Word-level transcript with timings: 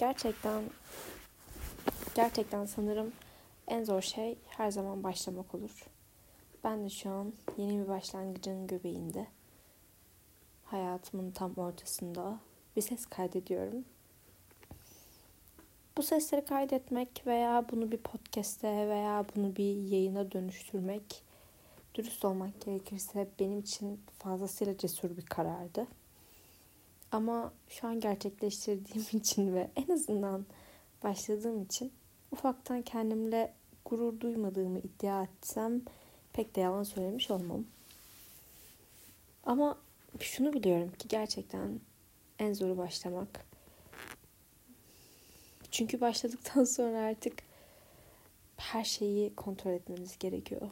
gerçekten 0.00 0.62
gerçekten 2.14 2.66
sanırım 2.66 3.12
en 3.68 3.84
zor 3.84 4.02
şey 4.02 4.38
her 4.48 4.70
zaman 4.70 5.02
başlamak 5.02 5.54
olur. 5.54 5.86
Ben 6.64 6.84
de 6.84 6.90
şu 6.90 7.10
an 7.10 7.32
yeni 7.56 7.82
bir 7.82 7.88
başlangıcın 7.88 8.66
göbeğinde. 8.66 9.26
Hayatımın 10.64 11.30
tam 11.30 11.54
ortasında 11.54 12.38
bir 12.76 12.82
ses 12.82 13.06
kaydediyorum. 13.06 13.84
Bu 15.96 16.02
sesleri 16.02 16.44
kaydetmek 16.44 17.22
veya 17.26 17.64
bunu 17.72 17.92
bir 17.92 17.98
podcast'e 17.98 18.88
veya 18.88 19.24
bunu 19.36 19.56
bir 19.56 19.76
yayına 19.90 20.32
dönüştürmek 20.32 21.22
dürüst 21.94 22.24
olmak 22.24 22.60
gerekirse 22.60 23.28
benim 23.40 23.58
için 23.58 24.00
fazlasıyla 24.18 24.78
cesur 24.78 25.16
bir 25.16 25.26
karardı. 25.26 25.86
Ama 27.12 27.52
şu 27.68 27.86
an 27.86 28.00
gerçekleştirdiğim 28.00 29.06
için 29.12 29.54
ve 29.54 29.70
en 29.76 29.92
azından 29.92 30.46
başladığım 31.04 31.62
için 31.62 31.92
ufaktan 32.32 32.82
kendimle 32.82 33.54
gurur 33.84 34.20
duymadığımı 34.20 34.78
iddia 34.78 35.22
etsem 35.22 35.82
pek 36.32 36.56
de 36.56 36.60
yalan 36.60 36.82
söylemiş 36.82 37.30
olmam. 37.30 37.64
Ama 39.44 39.78
şunu 40.20 40.52
biliyorum 40.52 40.92
ki 40.98 41.08
gerçekten 41.08 41.80
en 42.38 42.52
zoru 42.52 42.78
başlamak. 42.78 43.46
Çünkü 45.70 46.00
başladıktan 46.00 46.64
sonra 46.76 46.98
artık 46.98 47.42
her 48.56 48.84
şeyi 48.84 49.34
kontrol 49.34 49.70
etmeniz 49.70 50.18
gerekiyor. 50.18 50.70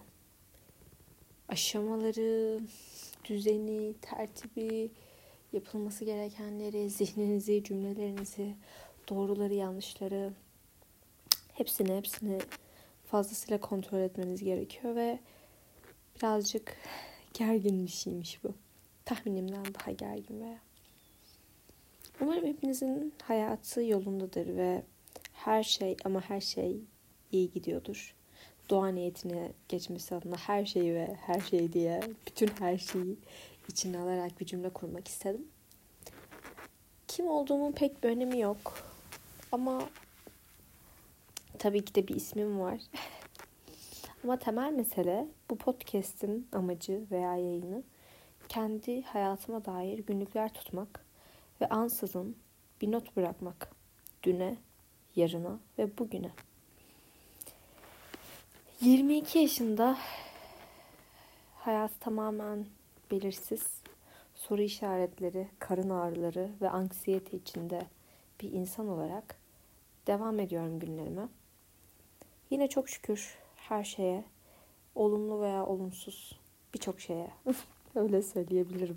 Aşamaları, 1.49 2.61
düzeni, 3.25 3.95
tertibi, 4.03 4.91
yapılması 5.53 6.05
gerekenleri, 6.05 6.91
zihninizi, 6.91 7.65
cümlelerinizi, 7.65 8.55
doğruları, 9.09 9.55
yanlışları 9.55 10.33
hepsini 11.55 11.97
hepsini 11.97 12.39
fazlasıyla 13.07 13.61
kontrol 13.61 13.99
etmeniz 13.99 14.45
gerekiyor 14.45 14.97
ve 14.97 15.19
birazcık 16.17 16.77
gergin 17.35 17.87
bir 17.87 17.91
şeymiş 17.91 18.45
bu. 18.45 18.55
Tahminimden 19.05 19.65
daha 19.75 19.91
gergin 19.91 20.41
veya. 20.41 20.59
Umarım 22.21 22.47
hepinizin 22.47 23.15
hayatı 23.23 23.83
yolundadır 23.83 24.57
ve 24.57 24.83
her 25.33 25.63
şey 25.63 25.97
ama 26.05 26.21
her 26.21 26.41
şey 26.41 26.77
iyi 27.33 27.51
gidiyordur. 27.51 28.15
Doğa 28.71 28.89
niyetine 28.89 29.53
geçmesi 29.69 30.15
adına 30.15 30.37
her 30.37 30.65
şeyi 30.65 30.95
ve 30.95 31.17
her 31.21 31.41
şey 31.41 31.73
diye 31.73 32.01
bütün 32.27 32.51
her 32.59 32.79
şeyi 32.79 33.17
içine 33.69 33.99
alarak 33.99 34.41
bir 34.41 34.47
cümle 34.47 34.71
kurmak 34.71 35.09
istedim. 35.09 35.49
Kim 37.09 37.29
olduğumun 37.29 37.73
pek 37.73 38.03
bir 38.05 38.09
önemi 38.09 38.41
yok. 38.41 38.75
Ama 39.53 39.83
tabii 41.59 41.85
ki 41.85 41.95
de 41.95 42.09
bir 42.09 42.15
ismim 42.15 42.61
var. 42.61 42.81
Ama 44.25 44.39
temel 44.39 44.73
mesele 44.73 45.27
bu 45.51 45.57
podcast'in 45.57 46.49
amacı 46.53 47.05
veya 47.11 47.37
yayını 47.37 47.83
kendi 48.49 49.03
hayatıma 49.03 49.65
dair 49.65 49.99
günlükler 49.99 50.53
tutmak 50.53 51.05
ve 51.61 51.69
ansızın 51.69 52.37
bir 52.81 52.93
not 52.93 53.17
bırakmak. 53.17 53.71
Düne, 54.23 54.57
yarına 55.17 55.59
ve 55.79 55.99
bugüne. 55.99 56.31
22 58.81 59.39
yaşında 59.39 59.99
hayat 61.57 62.01
tamamen 62.01 62.67
belirsiz, 63.11 63.83
soru 64.35 64.63
işaretleri, 64.63 65.49
karın 65.59 65.91
ağrıları 65.91 66.51
ve 66.61 66.71
anksiyete 66.71 67.37
içinde 67.37 67.87
bir 68.41 68.53
insan 68.53 68.89
olarak 68.89 69.37
devam 70.07 70.41
ediyorum 70.41 70.79
günlerime. 70.79 71.29
Yine 72.51 72.69
çok 72.69 72.89
şükür 72.89 73.39
her 73.57 73.85
şeye, 73.85 74.25
olumlu 74.95 75.41
veya 75.41 75.67
olumsuz 75.67 76.39
birçok 76.75 77.01
şeye 77.01 77.31
öyle 77.95 78.23
söyleyebilirim. 78.23 78.97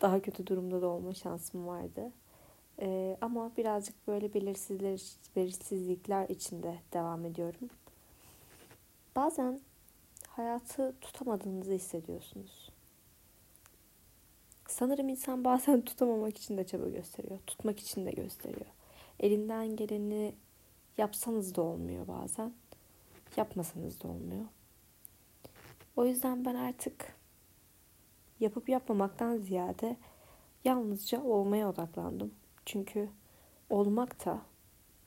Daha 0.00 0.22
kötü 0.22 0.46
durumda 0.46 0.82
da 0.82 0.86
olma 0.86 1.14
şansım 1.14 1.66
vardı. 1.66 2.12
Ee, 2.80 3.16
ama 3.20 3.50
birazcık 3.56 4.08
böyle 4.08 4.34
belirsizler, 4.34 5.00
belirsizlikler 5.36 6.28
içinde 6.28 6.78
devam 6.92 7.24
ediyorum. 7.24 7.68
Bazen 9.16 9.60
hayatı 10.28 10.94
tutamadığınızı 11.00 11.72
hissediyorsunuz. 11.72 12.71
Sanırım 14.72 15.08
insan 15.08 15.44
bazen 15.44 15.80
tutamamak 15.84 16.38
için 16.38 16.56
de 16.56 16.66
çaba 16.66 16.88
gösteriyor. 16.88 17.38
Tutmak 17.46 17.80
için 17.80 18.06
de 18.06 18.10
gösteriyor. 18.10 18.66
Elinden 19.20 19.76
geleni 19.76 20.34
yapsanız 20.98 21.54
da 21.54 21.62
olmuyor 21.62 22.08
bazen. 22.08 22.52
Yapmasanız 23.36 24.02
da 24.02 24.08
olmuyor. 24.08 24.44
O 25.96 26.06
yüzden 26.06 26.44
ben 26.44 26.54
artık 26.54 27.16
yapıp 28.40 28.68
yapmamaktan 28.68 29.36
ziyade 29.36 29.96
yalnızca 30.64 31.22
olmaya 31.22 31.68
odaklandım. 31.68 32.34
Çünkü 32.66 33.08
olmak 33.70 34.26
da 34.26 34.42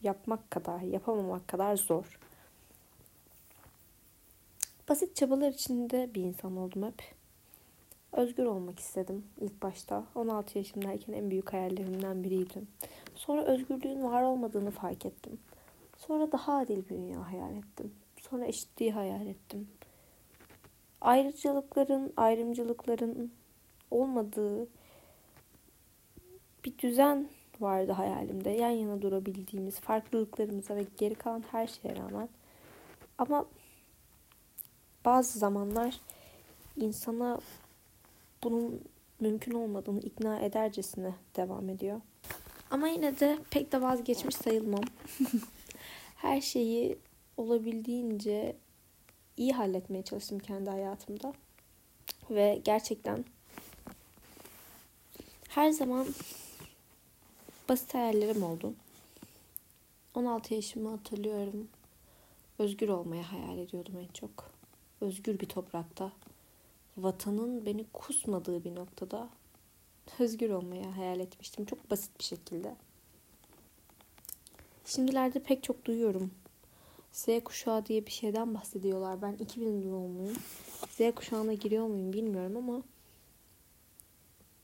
yapmak 0.02 0.52
kadar, 0.52 0.82
yapamamak 0.82 1.48
kadar 1.48 1.78
zor. 1.78 2.20
Basit 4.90 5.16
çabalar 5.16 5.52
içinde 5.52 6.14
bir 6.14 6.22
insan 6.22 6.58
oldum 6.58 6.84
hep. 6.84 7.15
Özgür 8.16 8.46
olmak 8.46 8.80
istedim 8.80 9.26
ilk 9.42 9.62
başta. 9.62 10.04
16 10.16 10.58
yaşımdayken 10.58 11.14
en 11.14 11.32
büyük 11.32 11.54
hayallerimden 11.54 12.24
biriydi. 12.24 12.62
Sonra 13.16 13.44
özgürlüğün 13.44 14.04
var 14.04 14.24
olmadığını 14.24 14.72
fark 14.72 15.06
ettim. 15.06 15.40
Sonra 15.98 16.32
daha 16.32 16.58
adil 16.58 16.90
bir 16.90 16.90
dünya 16.90 17.32
hayal 17.32 17.56
ettim. 17.56 17.94
Sonra 18.30 18.46
eşitliği 18.46 18.92
hayal 18.92 19.28
ettim. 19.28 19.68
Ayrıcalıkların, 21.02 22.14
ayrımcılıkların 22.18 23.32
olmadığı 23.92 24.68
bir 26.66 26.78
düzen 26.78 27.30
vardı 27.60 27.92
hayalimde. 27.92 28.50
Yan 28.50 28.70
yana 28.70 29.02
durabildiğimiz 29.02 29.80
farklılıklarımıza 29.80 30.76
ve 30.76 30.86
geri 30.98 31.16
kalan 31.16 31.44
her 31.52 31.68
şeye 31.68 31.96
rağmen. 31.96 32.30
Ama 33.18 33.46
bazı 35.06 35.40
zamanlar 35.40 36.02
insana 36.76 37.40
bunun 38.46 38.82
mümkün 39.20 39.52
olmadığını 39.52 40.00
ikna 40.00 40.40
edercesine 40.40 41.14
devam 41.36 41.70
ediyor. 41.70 42.02
Ama 42.72 42.88
yine 42.88 43.20
de 43.20 43.40
pek 43.50 43.72
de 43.72 43.82
vazgeçmiş 43.82 44.36
sayılmam. 44.36 44.84
Her 46.16 46.42
şeyi 46.42 46.98
olabildiğince 47.38 48.56
iyi 49.38 49.54
halletmeye 49.54 50.04
çalıştım 50.04 50.40
kendi 50.40 50.70
hayatımda. 50.70 51.34
Ve 52.30 52.62
gerçekten 52.64 53.26
her 55.50 55.70
zaman 55.70 56.08
basit 57.70 57.94
hayallerim 57.94 58.44
oldu. 58.44 58.74
16 60.14 60.54
yaşımı 60.54 60.90
hatırlıyorum. 60.90 61.68
Özgür 62.60 62.90
olmayı 62.90 63.24
hayal 63.24 63.58
ediyordum 63.58 63.98
en 63.98 64.14
çok. 64.14 64.52
Özgür 65.02 65.40
bir 65.40 65.46
toprakta 65.46 66.12
vatanın 66.98 67.66
beni 67.66 67.86
kusmadığı 67.94 68.64
bir 68.64 68.76
noktada 68.76 69.30
özgür 70.20 70.50
olmayı 70.50 70.86
hayal 70.86 71.20
etmiştim. 71.20 71.66
Çok 71.66 71.92
basit 71.92 72.20
bir 72.20 72.24
şekilde. 72.24 72.76
Şimdilerde 74.86 75.40
pek 75.40 75.64
çok 75.64 75.86
duyuyorum. 75.86 76.32
Z 77.12 77.28
kuşağı 77.44 77.86
diye 77.86 78.06
bir 78.06 78.12
şeyden 78.12 78.54
bahsediyorlar. 78.56 79.22
Ben 79.22 79.34
2000 79.34 79.92
doğumluyum. 79.92 80.38
Z 80.90 81.16
kuşağına 81.16 81.54
giriyor 81.54 81.88
muyum 81.88 82.14
bilmiyorum 82.14 82.58
ama 82.58 82.84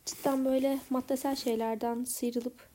cidden 0.06 0.46
böyle 0.46 0.80
maddesel 0.90 1.36
şeylerden 1.36 2.04
sıyrılıp 2.04 2.70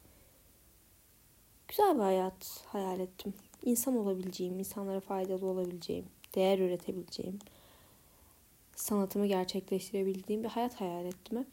güzel 1.69 1.95
bir 1.95 2.01
hayat 2.01 2.65
hayal 2.67 3.01
ettim. 3.01 3.35
İnsan 3.65 3.97
olabileceğim, 3.97 4.59
insanlara 4.59 5.01
faydalı 5.01 5.47
olabileceğim, 5.47 6.05
değer 6.35 6.59
üretebileceğim, 6.59 7.39
sanatımı 8.77 9.27
gerçekleştirebildiğim 9.27 10.43
bir 10.45 10.49
hayat 10.49 10.81
hayal 10.81 11.05
ettim 11.05 11.39
hep. 11.39 11.47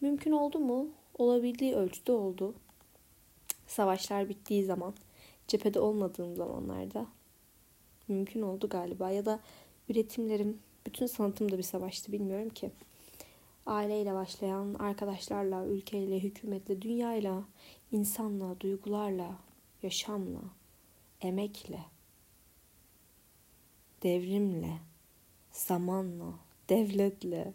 Mümkün 0.00 0.32
oldu 0.32 0.58
mu? 0.58 0.88
Olabildiği 1.18 1.74
ölçüde 1.74 2.12
oldu. 2.12 2.54
Savaşlar 3.66 4.28
bittiği 4.28 4.64
zaman, 4.64 4.94
cephede 5.48 5.80
olmadığım 5.80 6.36
zamanlarda 6.36 7.06
mümkün 8.08 8.42
oldu 8.42 8.68
galiba. 8.68 9.10
Ya 9.10 9.26
da 9.26 9.40
üretimlerim, 9.88 10.58
bütün 10.86 11.06
sanatım 11.06 11.52
da 11.52 11.58
bir 11.58 11.62
savaştı 11.62 12.12
bilmiyorum 12.12 12.48
ki. 12.48 12.70
Aileyle 13.66 14.14
başlayan, 14.14 14.74
arkadaşlarla, 14.74 15.66
ülkeyle, 15.66 16.18
hükümetle, 16.18 16.82
dünyayla, 16.82 17.44
insanla, 17.92 18.60
duygularla, 18.60 19.36
yaşamla, 19.82 20.40
emekle, 21.20 21.80
devrimle, 24.02 24.78
zamanla, 25.58 26.34
devletle 26.68 27.52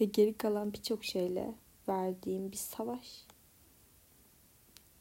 ve 0.00 0.04
geri 0.04 0.34
kalan 0.34 0.72
birçok 0.72 1.04
şeyle 1.04 1.54
verdiğim 1.88 2.52
bir 2.52 2.56
savaş. 2.56 3.24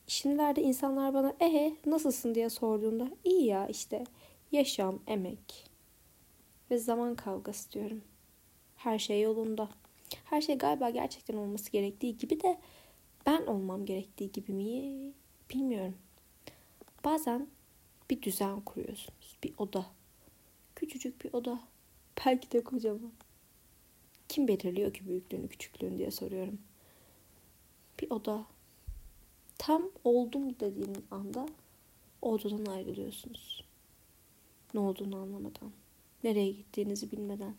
Şimdilerde 0.08 0.62
insanlar 0.62 1.14
bana 1.14 1.36
ehe 1.40 1.76
nasılsın 1.86 2.36
diye 2.36 2.50
sorduğunda 2.50 3.12
iyi 3.24 3.46
ya 3.46 3.68
işte 3.68 4.04
yaşam, 4.52 5.00
emek 5.08 5.70
ve 6.72 6.78
zaman 6.78 7.16
kavgası 7.16 7.72
diyorum. 7.72 8.02
Her 8.76 9.00
şey 9.00 9.22
yolunda. 9.22 9.70
Her 10.26 10.42
şey 10.42 10.58
galiba 10.58 10.90
gerçekten 10.90 11.38
olması 11.38 11.72
gerektiği 11.72 12.18
gibi 12.18 12.42
de 12.42 12.58
ben 13.26 13.46
olmam 13.46 13.86
gerektiği 13.86 14.32
gibi 14.32 14.52
mi 14.52 15.12
bilmiyorum. 15.54 15.98
Bazen 17.06 17.48
bir 18.10 18.22
düzen 18.22 18.62
kuruyorsunuz. 18.62 19.38
Bir 19.44 19.54
oda. 19.58 19.86
Küçücük 20.76 21.24
bir 21.24 21.34
oda. 21.34 21.60
Belki 22.18 22.52
de 22.52 22.64
kocaman. 22.64 23.12
Kim 24.30 24.48
belirliyor 24.48 24.94
ki 24.94 25.08
büyüklüğünü 25.08 25.48
küçüklüğünü 25.48 25.98
diye 25.98 26.12
soruyorum. 26.12 26.60
Bir 28.02 28.12
oda. 28.12 28.46
Tam 29.58 29.84
oldum 30.04 30.60
dediğiniz 30.60 31.04
anda 31.12 31.48
odadan 32.22 32.66
ayrılıyorsunuz. 32.66 33.64
Ne 34.74 34.80
olduğunu 34.80 35.18
anlamadan. 35.18 35.72
Nereye 36.24 36.52
gittiğinizi 36.52 37.12
bilmeden. 37.12 37.56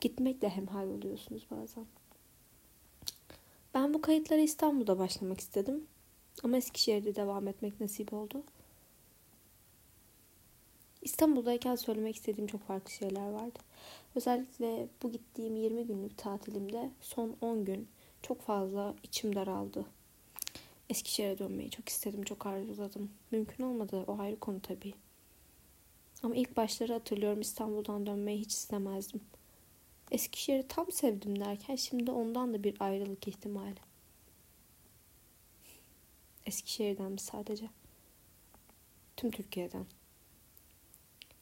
Gitmekle 0.00 0.48
hemhal 0.48 0.86
oluyorsunuz 0.88 1.46
bazen. 1.50 1.86
Ben 3.74 3.94
bu 3.94 4.00
kayıtlara 4.00 4.40
İstanbul'da 4.40 4.98
başlamak 4.98 5.40
istedim. 5.40 5.86
Ama 6.44 6.56
Eskişehir'de 6.56 7.14
devam 7.14 7.48
etmek 7.48 7.80
nasip 7.80 8.12
oldu. 8.12 8.42
İstanbul'dayken 11.02 11.76
söylemek 11.76 12.16
istediğim 12.16 12.46
çok 12.46 12.62
farklı 12.62 12.90
şeyler 12.90 13.30
vardı. 13.30 13.58
Özellikle 14.16 14.88
bu 15.02 15.12
gittiğim 15.12 15.56
20 15.56 15.86
günlük 15.86 16.18
tatilimde 16.18 16.90
son 17.00 17.36
10 17.40 17.64
gün 17.64 17.88
çok 18.22 18.42
fazla 18.42 18.94
içim 19.02 19.34
daraldı. 19.34 19.86
Eskişehir'e 20.90 21.38
dönmeyi 21.38 21.70
çok 21.70 21.88
istedim, 21.88 22.22
çok 22.22 22.46
arzuladım. 22.46 23.10
Mümkün 23.30 23.64
olmadı, 23.64 24.04
o 24.06 24.18
ayrı 24.18 24.40
konu 24.40 24.62
tabii. 24.62 24.94
Ama 26.22 26.34
ilk 26.34 26.56
başları 26.56 26.92
hatırlıyorum 26.92 27.40
İstanbul'dan 27.40 28.06
dönmeyi 28.06 28.40
hiç 28.40 28.52
istemezdim. 28.52 29.20
Eskişehir'i 30.10 30.68
tam 30.68 30.92
sevdim 30.92 31.40
derken 31.40 31.76
şimdi 31.76 32.10
ondan 32.10 32.54
da 32.54 32.64
bir 32.64 32.76
ayrılık 32.80 33.28
ihtimali. 33.28 33.80
Eskişehir'den 36.46 37.12
mi 37.12 37.20
sadece? 37.20 37.70
Tüm 39.16 39.30
Türkiye'den. 39.30 39.86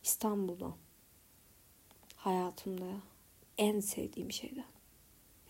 İstanbul'dan. 0.03 0.84
Hayatımda 2.25 2.87
en 3.59 3.81
sevdiğim 3.81 4.33
şeyden. 4.33 4.65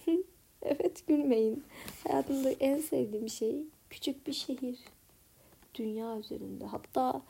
evet 0.63 1.07
gülmeyin. 1.07 1.65
Hayatımda 2.05 2.51
en 2.51 2.79
sevdiğim 2.81 3.29
şey 3.29 3.57
küçük 3.91 4.27
bir 4.27 4.33
şehir. 4.33 4.79
Dünya 5.75 6.19
üzerinde. 6.19 6.65
Hatta 6.65 7.23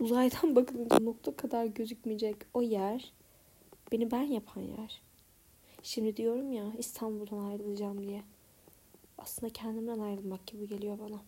uzaydan 0.00 0.56
bakılınca 0.56 0.98
nokta 0.98 1.36
kadar 1.36 1.64
gözükmeyecek 1.64 2.36
o 2.54 2.62
yer 2.62 3.12
beni 3.92 4.10
ben 4.10 4.22
yapan 4.22 4.62
yer. 4.62 5.02
Şimdi 5.82 6.16
diyorum 6.16 6.52
ya 6.52 6.72
İstanbul'dan 6.78 7.50
ayrılacağım 7.50 8.08
diye. 8.08 8.22
Aslında 9.18 9.52
kendimden 9.52 9.98
ayrılmak 9.98 10.46
gibi 10.46 10.68
geliyor 10.68 10.98
bana. 10.98 11.20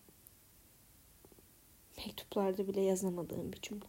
Mektuplarda 1.97 2.69
bile 2.69 2.81
yazamadığım 2.81 3.53
bir 3.53 3.61
cümle. 3.61 3.87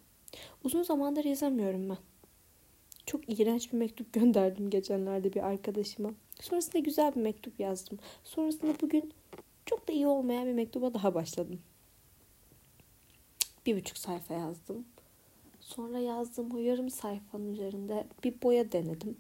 Uzun 0.64 0.84
zamandır 0.84 1.26
yazamıyorum 1.26 1.90
ben. 1.90 1.98
Çok 3.06 3.40
iğrenç 3.40 3.74
bir 3.74 3.78
mektup 3.78 4.14
gönderdim 4.14 4.70
geçenlerde 4.70 5.34
bir 5.34 5.44
arkadaşıma. 5.44 6.14
Sonrasında 6.42 6.80
güzel 6.80 7.16
bir 7.16 7.22
mektup 7.22 7.60
yazdım. 7.60 8.00
Sonrasında 8.24 8.74
bugün 8.82 9.14
çok 9.66 9.88
da 9.88 9.94
iyi 9.94 10.08
olmayan 10.08 10.48
bir 10.48 10.54
mektuba 10.54 10.94
daha 10.94 11.14
başladım. 11.14 11.60
Bir 13.66 13.78
buçuk 13.78 13.98
sayfa 13.98 14.34
yazdım. 14.34 14.86
Sonra 15.60 16.00
yazdığım 16.00 16.52
o 16.52 16.58
yarım 16.58 16.90
sayfanın 16.90 17.54
üzerinde 17.54 18.08
bir 18.24 18.42
boya 18.42 18.72
denedim. 18.72 19.18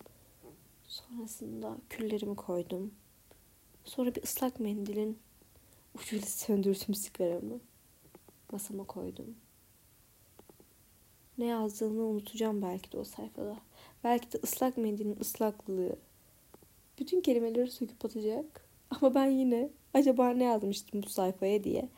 Sonrasında 0.87 1.77
küllerimi 1.89 2.35
koydum. 2.35 2.93
Sonra 3.85 4.15
bir 4.15 4.23
ıslak 4.23 4.59
mendilin 4.59 5.19
ucuyla 5.95 6.27
söndürdüm 6.27 6.95
sigaramı. 6.95 7.59
Masama 8.51 8.83
koydum. 8.83 9.35
Ne 11.37 11.45
yazdığını 11.45 12.03
unutacağım 12.03 12.61
belki 12.61 12.91
de 12.91 12.97
o 12.97 13.03
sayfada. 13.03 13.57
Belki 14.05 14.31
de 14.31 14.37
ıslak 14.43 14.77
mendilin 14.77 15.17
ıslaklığı 15.21 15.95
bütün 16.99 17.21
kelimeleri 17.21 17.71
söküp 17.71 18.05
atacak. 18.05 18.65
Ama 18.89 19.15
ben 19.15 19.25
yine 19.25 19.69
acaba 19.93 20.29
ne 20.29 20.43
yazmıştım 20.43 21.03
bu 21.03 21.09
sayfaya 21.09 21.63
diye 21.63 21.89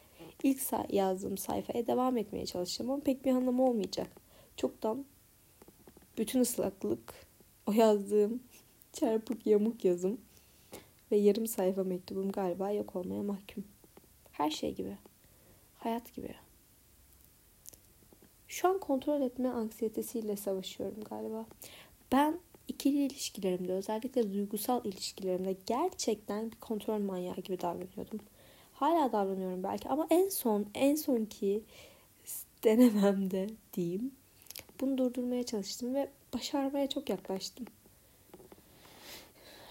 ilk 0.43 0.61
yazdığım 0.89 1.37
sayfaya 1.37 1.87
devam 1.87 2.17
etmeye 2.17 2.45
çalışacağım 2.45 2.91
ama 2.91 3.03
pek 3.03 3.25
bir 3.25 3.31
anlamı 3.31 3.63
olmayacak. 3.63 4.07
Çoktan 4.57 5.05
bütün 6.17 6.39
ıslaklık 6.39 7.13
o 7.65 7.71
yazdığım 7.71 8.43
çarpık 8.93 9.45
yamuk 9.47 9.85
yazım 9.85 10.21
ve 11.11 11.17
yarım 11.17 11.47
sayfa 11.47 11.83
mektubum 11.83 12.31
galiba 12.31 12.71
yok 12.71 12.95
olmaya 12.95 13.23
mahkum. 13.23 13.63
Her 14.31 14.49
şey 14.49 14.75
gibi. 14.75 14.97
Hayat 15.77 16.15
gibi. 16.15 16.35
Şu 18.47 18.67
an 18.67 18.79
kontrol 18.79 19.21
etme 19.21 19.49
anksiyetesiyle 19.49 20.37
savaşıyorum 20.37 21.03
galiba. 21.03 21.45
Ben 22.11 22.39
ikili 22.67 23.05
ilişkilerimde 23.05 23.73
özellikle 23.73 24.33
duygusal 24.33 24.85
ilişkilerimde 24.85 25.57
gerçekten 25.65 26.51
bir 26.51 26.55
kontrol 26.55 26.99
manyağı 26.99 27.35
gibi 27.35 27.61
davranıyordum. 27.61 28.19
Hala 28.73 29.11
davranıyorum 29.11 29.63
belki 29.63 29.89
ama 29.89 30.07
en 30.09 30.29
son 30.29 30.65
en 30.73 30.95
son 30.95 31.25
ki 31.25 31.63
denememde 32.63 33.47
diyeyim. 33.73 34.11
Bunu 34.81 34.97
durdurmaya 34.97 35.43
çalıştım 35.43 35.95
ve 35.95 36.09
başarmaya 36.33 36.89
çok 36.89 37.09
yaklaştım. 37.09 37.65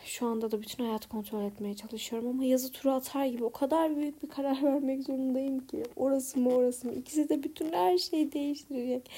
Şu 0.05 0.27
anda 0.27 0.51
da 0.51 0.63
bütün 0.63 0.85
hayatı 0.85 1.09
kontrol 1.09 1.45
etmeye 1.45 1.75
çalışıyorum 1.75 2.29
ama 2.29 2.45
yazı 2.45 2.73
turu 2.73 2.93
atar 2.93 3.27
gibi 3.27 3.45
o 3.45 3.53
kadar 3.53 3.97
büyük 3.97 4.23
bir 4.23 4.29
karar 4.29 4.63
vermek 4.63 5.03
zorundayım 5.03 5.67
ki. 5.67 5.83
Orası 5.97 6.41
mı 6.41 6.51
orası 6.51 6.87
mı? 6.87 6.95
İkisi 6.95 7.29
de 7.29 7.43
bütün 7.43 7.73
her 7.73 7.99
şeyi 7.99 8.33
değiştirecek. 8.33 9.11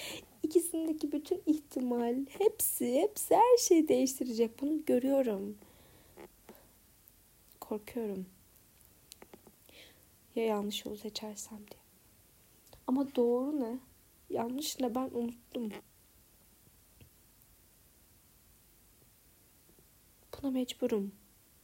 İkisindeki 0.48 1.12
bütün 1.12 1.42
ihtimal, 1.46 2.16
hepsi, 2.38 2.94
hepsi 2.94 3.34
her 3.34 3.56
şeyi 3.58 3.88
değiştirecek. 3.88 4.62
Bunu 4.62 4.84
görüyorum. 4.84 5.58
Korkuyorum. 7.60 8.26
Ya 10.36 10.44
yanlış 10.44 10.84
yolu 10.84 10.96
seçersem 10.96 11.58
diye. 11.58 11.80
Ama 12.86 13.14
doğru 13.16 13.60
ne? 13.60 13.78
Yanlış 14.30 14.80
ne 14.80 14.94
ben 14.94 15.10
unuttum. 15.12 15.72
Buna 20.32 20.50
mecburum. 20.50 21.12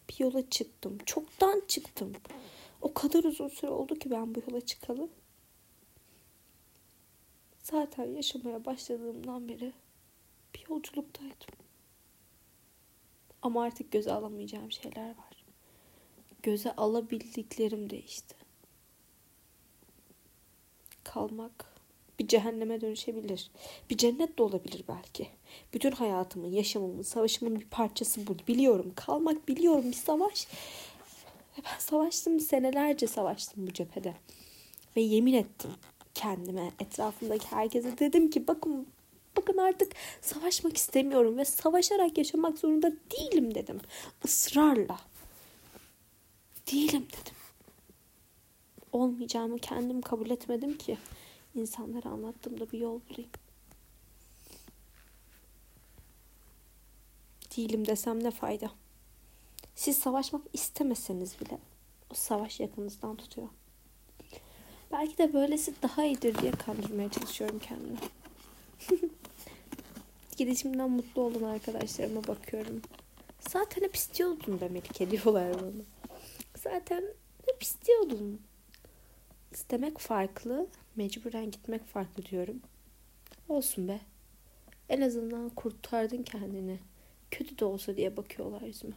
Bir 0.08 0.24
yola 0.24 0.50
çıktım. 0.50 0.98
Çoktan 1.06 1.62
çıktım. 1.68 2.12
O 2.82 2.94
kadar 2.94 3.24
uzun 3.24 3.48
süre 3.48 3.70
oldu 3.70 3.94
ki 3.94 4.10
ben 4.10 4.34
bu 4.34 4.40
yola 4.50 4.60
çıkalı. 4.60 5.08
Zaten 7.64 8.04
yaşamaya 8.04 8.64
başladığımdan 8.64 9.48
beri 9.48 9.72
bir 10.54 10.64
yolculuktaydım. 10.70 11.54
Ama 13.42 13.62
artık 13.62 13.92
göze 13.92 14.12
alamayacağım 14.12 14.72
şeyler 14.72 15.08
var. 15.08 15.44
Göze 16.42 16.76
alabildiklerim 16.76 17.90
değişti. 17.90 18.34
Kalmak 21.04 21.74
bir 22.18 22.28
cehenneme 22.28 22.80
dönüşebilir. 22.80 23.50
Bir 23.90 23.96
cennet 23.96 24.38
de 24.38 24.42
olabilir 24.42 24.84
belki. 24.88 25.28
Bütün 25.74 25.90
hayatımın, 25.90 26.52
yaşamımın, 26.52 27.02
savaşımın 27.02 27.60
bir 27.60 27.66
parçası 27.66 28.26
bu. 28.26 28.36
Biliyorum. 28.48 28.92
Kalmak 28.96 29.48
biliyorum 29.48 29.84
bir 29.84 29.96
savaş. 29.96 30.48
Ben 31.64 31.78
savaştım. 31.78 32.40
Senelerce 32.40 33.06
savaştım 33.06 33.66
bu 33.66 33.72
cephede. 33.72 34.14
Ve 34.96 35.00
yemin 35.00 35.34
ettim 35.34 35.70
kendime, 36.14 36.72
etrafımdaki 36.78 37.46
herkese 37.46 37.98
dedim 37.98 38.30
ki 38.30 38.48
bakın 38.48 38.86
bakın 39.36 39.58
artık 39.58 39.92
savaşmak 40.20 40.76
istemiyorum 40.76 41.38
ve 41.38 41.44
savaşarak 41.44 42.18
yaşamak 42.18 42.58
zorunda 42.58 42.92
değilim 42.92 43.54
dedim. 43.54 43.80
Israrla. 44.24 45.00
Değilim 46.72 47.06
dedim. 47.12 47.34
Olmayacağımı 48.92 49.58
kendim 49.58 50.02
kabul 50.02 50.30
etmedim 50.30 50.78
ki 50.78 50.98
insanlara 51.54 52.08
anlattığımda 52.08 52.72
bir 52.72 52.78
yol 52.78 53.00
bulayım. 53.10 53.30
Değilim 57.56 57.86
desem 57.86 58.24
ne 58.24 58.30
fayda? 58.30 58.70
Siz 59.74 59.98
savaşmak 59.98 60.42
istemeseniz 60.52 61.40
bile 61.40 61.58
o 62.10 62.14
savaş 62.14 62.60
yakınızdan 62.60 63.16
tutuyor. 63.16 63.48
Belki 64.92 65.18
de 65.18 65.32
böylesi 65.32 65.74
daha 65.82 66.04
iyidir 66.04 66.38
diye 66.38 66.52
kandırmaya 66.52 67.10
çalışıyorum 67.10 67.58
kendimi. 67.58 67.98
Gidişimden 70.36 70.90
mutlu 70.90 71.22
olan 71.22 71.42
arkadaşlarıma 71.42 72.26
bakıyorum. 72.26 72.82
Zaten 73.40 73.82
hep 73.82 73.94
istiyordum 73.96 74.60
be 74.60 74.68
Melike 74.68 75.10
diyorlar 75.10 75.54
bana. 75.54 75.70
Zaten 76.56 77.04
hep 77.46 77.62
istiyordum. 77.62 78.38
İstemek 79.52 79.98
farklı, 79.98 80.66
mecburen 80.96 81.50
gitmek 81.50 81.86
farklı 81.86 82.24
diyorum. 82.24 82.60
Olsun 83.48 83.88
be. 83.88 84.00
En 84.88 85.00
azından 85.00 85.48
kurtardın 85.48 86.22
kendini. 86.22 86.78
Kötü 87.30 87.58
de 87.58 87.64
olsa 87.64 87.96
diye 87.96 88.16
bakıyorlar 88.16 88.60
yüzüme. 88.62 88.96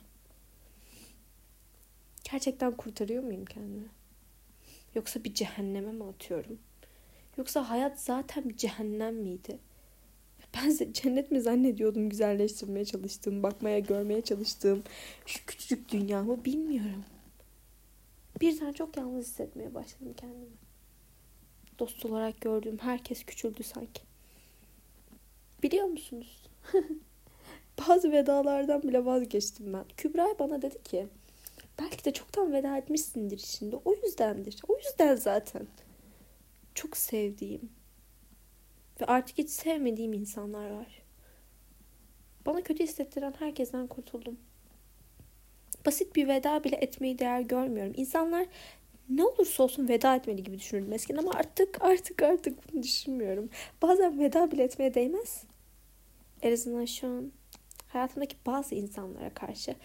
Gerçekten 2.31 2.77
kurtarıyor 2.77 3.23
muyum 3.23 3.45
kendimi? 3.45 3.87
Yoksa 4.97 5.23
bir 5.23 5.33
cehenneme 5.33 5.91
mi 5.91 6.03
atıyorum? 6.03 6.59
Yoksa 7.37 7.69
hayat 7.69 8.01
zaten 8.01 8.49
bir 8.49 8.57
cehennem 8.57 9.15
miydi? 9.15 9.59
Ben 10.55 10.93
cennet 10.93 11.31
mi 11.31 11.41
zannediyordum 11.41 12.09
güzelleştirmeye 12.09 12.85
çalıştığım, 12.85 13.43
bakmaya, 13.43 13.79
görmeye 13.79 14.21
çalıştığım 14.21 14.83
şu 15.25 15.45
küçücük 15.45 15.91
dünyamı 15.91 16.45
bilmiyorum. 16.45 17.05
Birden 18.41 18.73
çok 18.73 18.97
yalnız 18.97 19.27
hissetmeye 19.27 19.73
başladım 19.73 20.13
kendimi. 20.17 20.57
Dost 21.79 22.05
olarak 22.05 22.41
gördüğüm 22.41 22.77
herkes 22.77 23.25
küçüldü 23.25 23.63
sanki. 23.63 24.01
Biliyor 25.63 25.85
musunuz? 25.85 26.49
Bazı 27.87 28.11
vedalardan 28.11 28.81
bile 28.81 29.05
vazgeçtim 29.05 29.73
ben. 29.73 29.85
Kübra 29.97 30.39
bana 30.39 30.61
dedi 30.61 30.83
ki 30.83 31.07
belki 31.79 32.05
de 32.05 32.13
çoktan 32.13 32.53
veda 32.53 32.77
etmişsindir 32.77 33.37
içinde. 33.37 33.75
O 33.85 33.93
yüzdendir. 34.03 34.61
O 34.67 34.77
yüzden 34.77 35.15
zaten. 35.15 35.67
Çok 36.75 36.97
sevdiğim 36.97 37.69
ve 39.01 39.05
artık 39.05 39.37
hiç 39.37 39.49
sevmediğim 39.49 40.13
insanlar 40.13 40.69
var. 40.69 41.01
Bana 42.45 42.61
kötü 42.61 42.83
hissettiren 42.83 43.33
herkesten 43.39 43.87
kurtuldum. 43.87 44.39
Basit 45.85 46.15
bir 46.15 46.27
veda 46.27 46.63
bile 46.63 46.75
etmeyi 46.75 47.19
değer 47.19 47.41
görmüyorum. 47.41 47.93
İnsanlar 47.97 48.47
ne 49.09 49.23
olursa 49.23 49.63
olsun 49.63 49.87
veda 49.87 50.15
etmeli 50.15 50.43
gibi 50.43 50.59
düşünürdüm 50.59 50.93
eskiden 50.93 51.17
ama 51.17 51.31
artık 51.31 51.81
artık 51.81 52.23
artık 52.23 52.73
bunu 52.73 52.83
düşünmüyorum. 52.83 53.49
Bazen 53.81 54.19
veda 54.19 54.51
bile 54.51 54.63
etmeye 54.63 54.93
değmez. 54.93 55.43
En 56.41 56.51
azından 56.51 56.85
şu 56.85 57.07
an 57.07 57.31
hayatımdaki 57.87 58.35
bazı 58.45 58.75
insanlara 58.75 59.29
karşı 59.33 59.75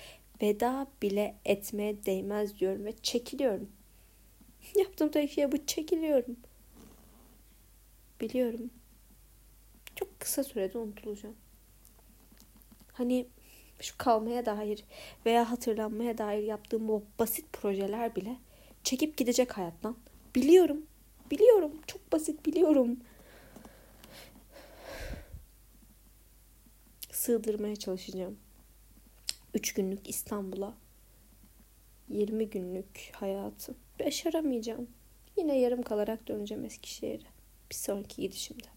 veda 0.42 0.86
bile 1.02 1.36
etmeye 1.44 2.04
değmez 2.04 2.58
diyorum 2.58 2.84
ve 2.84 2.92
çekiliyorum. 3.02 3.70
Yaptığım 4.76 5.10
tek 5.10 5.32
şey 5.32 5.52
bu 5.52 5.66
çekiliyorum. 5.66 6.36
Biliyorum. 8.20 8.70
Çok 9.96 10.20
kısa 10.20 10.44
sürede 10.44 10.78
unutulacağım. 10.78 11.36
Hani 12.92 13.26
şu 13.80 13.98
kalmaya 13.98 14.46
dair 14.46 14.84
veya 15.26 15.50
hatırlanmaya 15.50 16.18
dair 16.18 16.42
yaptığım 16.42 16.90
o 16.90 17.02
basit 17.18 17.52
projeler 17.52 18.16
bile 18.16 18.36
çekip 18.84 19.16
gidecek 19.16 19.58
hayattan. 19.58 19.96
Biliyorum. 20.34 20.86
Biliyorum. 21.30 21.72
Çok 21.86 22.12
basit 22.12 22.46
biliyorum. 22.46 23.00
Sığdırmaya 27.12 27.76
çalışacağım. 27.76 28.38
Üç 29.54 29.74
günlük 29.74 30.08
İstanbul'a 30.08 30.74
20 32.08 32.50
günlük 32.50 33.12
hayatı 33.14 33.74
başaramayacağım. 34.00 34.88
Yine 35.36 35.58
yarım 35.58 35.82
kalarak 35.82 36.28
döneceğim 36.28 36.64
Eskişehir'e. 36.64 37.26
Bir 37.70 37.74
sonraki 37.74 38.22
gidişimde. 38.22 38.68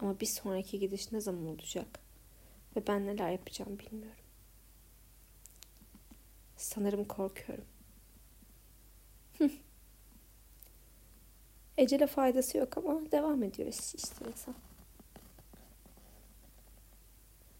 Ama 0.00 0.20
bir 0.20 0.26
sonraki 0.26 0.78
gidiş 0.78 1.12
ne 1.12 1.20
zaman 1.20 1.46
olacak? 1.46 2.00
Ve 2.76 2.86
ben 2.86 3.06
neler 3.06 3.30
yapacağım 3.30 3.78
bilmiyorum. 3.78 4.24
Sanırım 6.56 7.04
korkuyorum. 7.04 7.64
Ecele 11.78 12.06
faydası 12.06 12.58
yok 12.58 12.78
ama 12.78 13.12
devam 13.12 13.42
ediyor 13.42 13.68
işte 13.68 14.24
insan. 14.28 14.54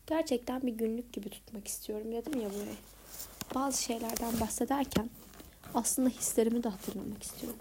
Gerçekten 0.06 0.62
bir 0.62 0.72
günlük 0.72 1.12
gibi 1.12 1.30
tutmak 1.30 1.68
istiyorum 1.68 2.12
dedim 2.12 2.40
ya 2.40 2.50
burayı. 2.50 2.76
Bazı 3.54 3.82
şeylerden 3.82 4.40
bahsederken 4.40 5.10
aslında 5.74 6.08
hislerimi 6.08 6.62
de 6.62 6.68
hatırlamak 6.68 7.22
istiyorum. 7.22 7.58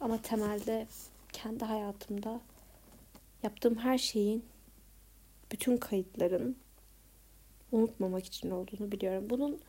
Ama 0.00 0.22
temelde 0.22 0.86
kendi 1.32 1.64
hayatımda 1.64 2.40
yaptığım 3.42 3.76
her 3.76 3.98
şeyin 3.98 4.44
bütün 5.52 5.76
kayıtların 5.76 6.56
unutmamak 7.72 8.24
için 8.24 8.50
olduğunu 8.50 8.92
biliyorum. 8.92 9.30
Bunun 9.30 9.60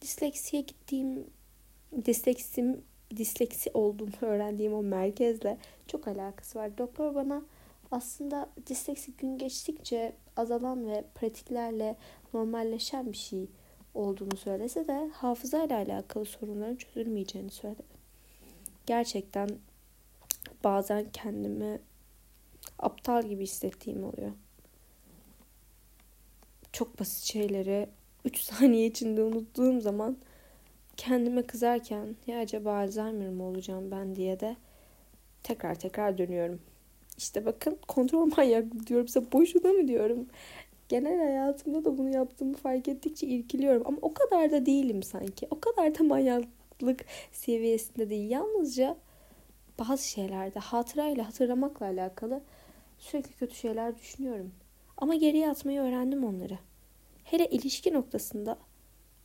disleksiye 0.00 0.62
gittiğim 0.62 1.26
disleksim 2.04 2.84
disleksi 3.16 3.70
olduğumu 3.74 4.12
öğrendiğim 4.20 4.74
o 4.74 4.82
merkezle 4.82 5.58
çok 5.86 6.08
alakası 6.08 6.58
var. 6.58 6.78
Doktor 6.78 7.14
bana 7.14 7.42
aslında 7.92 8.50
disleksi 8.66 9.12
gün 9.12 9.38
geçtikçe 9.38 10.12
azalan 10.36 10.86
ve 10.86 11.04
pratiklerle 11.14 11.96
normalleşen 12.34 13.12
bir 13.12 13.16
şey 13.16 13.48
olduğunu 13.94 14.36
söylese 14.36 14.88
de 14.88 15.10
hafızayla 15.14 15.76
alakalı 15.76 16.24
sorunların 16.24 16.76
çözülmeyeceğini 16.76 17.50
söyledi. 17.50 17.82
Gerçekten 18.86 19.48
bazen 20.64 21.06
kendimi 21.12 21.80
aptal 22.78 23.22
gibi 23.22 23.42
hissettiğim 23.42 24.04
oluyor. 24.04 24.32
Çok 26.72 27.00
basit 27.00 27.24
şeyleri 27.24 27.88
3 28.24 28.40
saniye 28.40 28.86
içinde 28.86 29.22
unuttuğum 29.22 29.80
zaman 29.80 30.16
kendime 30.96 31.42
kızarken 31.42 32.16
ya 32.26 32.38
acaba 32.38 32.76
Alzheimer 32.76 33.28
mı 33.28 33.42
olacağım 33.42 33.90
ben 33.90 34.16
diye 34.16 34.40
de 34.40 34.56
tekrar 35.42 35.74
tekrar 35.74 36.18
dönüyorum. 36.18 36.60
İşte 37.22 37.46
bakın 37.46 37.78
kontrol 37.88 38.26
manyak 38.36 38.86
diyorum 38.86 39.08
size 39.08 39.32
boşuna 39.32 39.72
mı 39.72 39.88
diyorum. 39.88 40.26
Genel 40.88 41.18
hayatımda 41.18 41.84
da 41.84 41.98
bunu 41.98 42.14
yaptığımı 42.14 42.54
fark 42.54 42.88
ettikçe 42.88 43.26
irkiliyorum. 43.26 43.82
Ama 43.86 43.98
o 44.02 44.14
kadar 44.14 44.50
da 44.50 44.66
değilim 44.66 45.02
sanki. 45.02 45.46
O 45.50 45.60
kadar 45.60 45.98
da 45.98 46.04
manyaklık 46.04 47.04
seviyesinde 47.32 48.10
değil. 48.10 48.30
Yalnızca 48.30 48.96
bazı 49.78 50.08
şeylerde 50.08 50.58
hatırayla 50.58 51.28
hatırlamakla 51.28 51.86
alakalı 51.86 52.42
sürekli 52.98 53.32
kötü 53.32 53.54
şeyler 53.54 53.98
düşünüyorum. 53.98 54.52
Ama 54.96 55.14
geriye 55.14 55.50
atmayı 55.50 55.80
öğrendim 55.80 56.24
onları. 56.24 56.58
Hele 57.24 57.46
ilişki 57.46 57.92
noktasında 57.92 58.58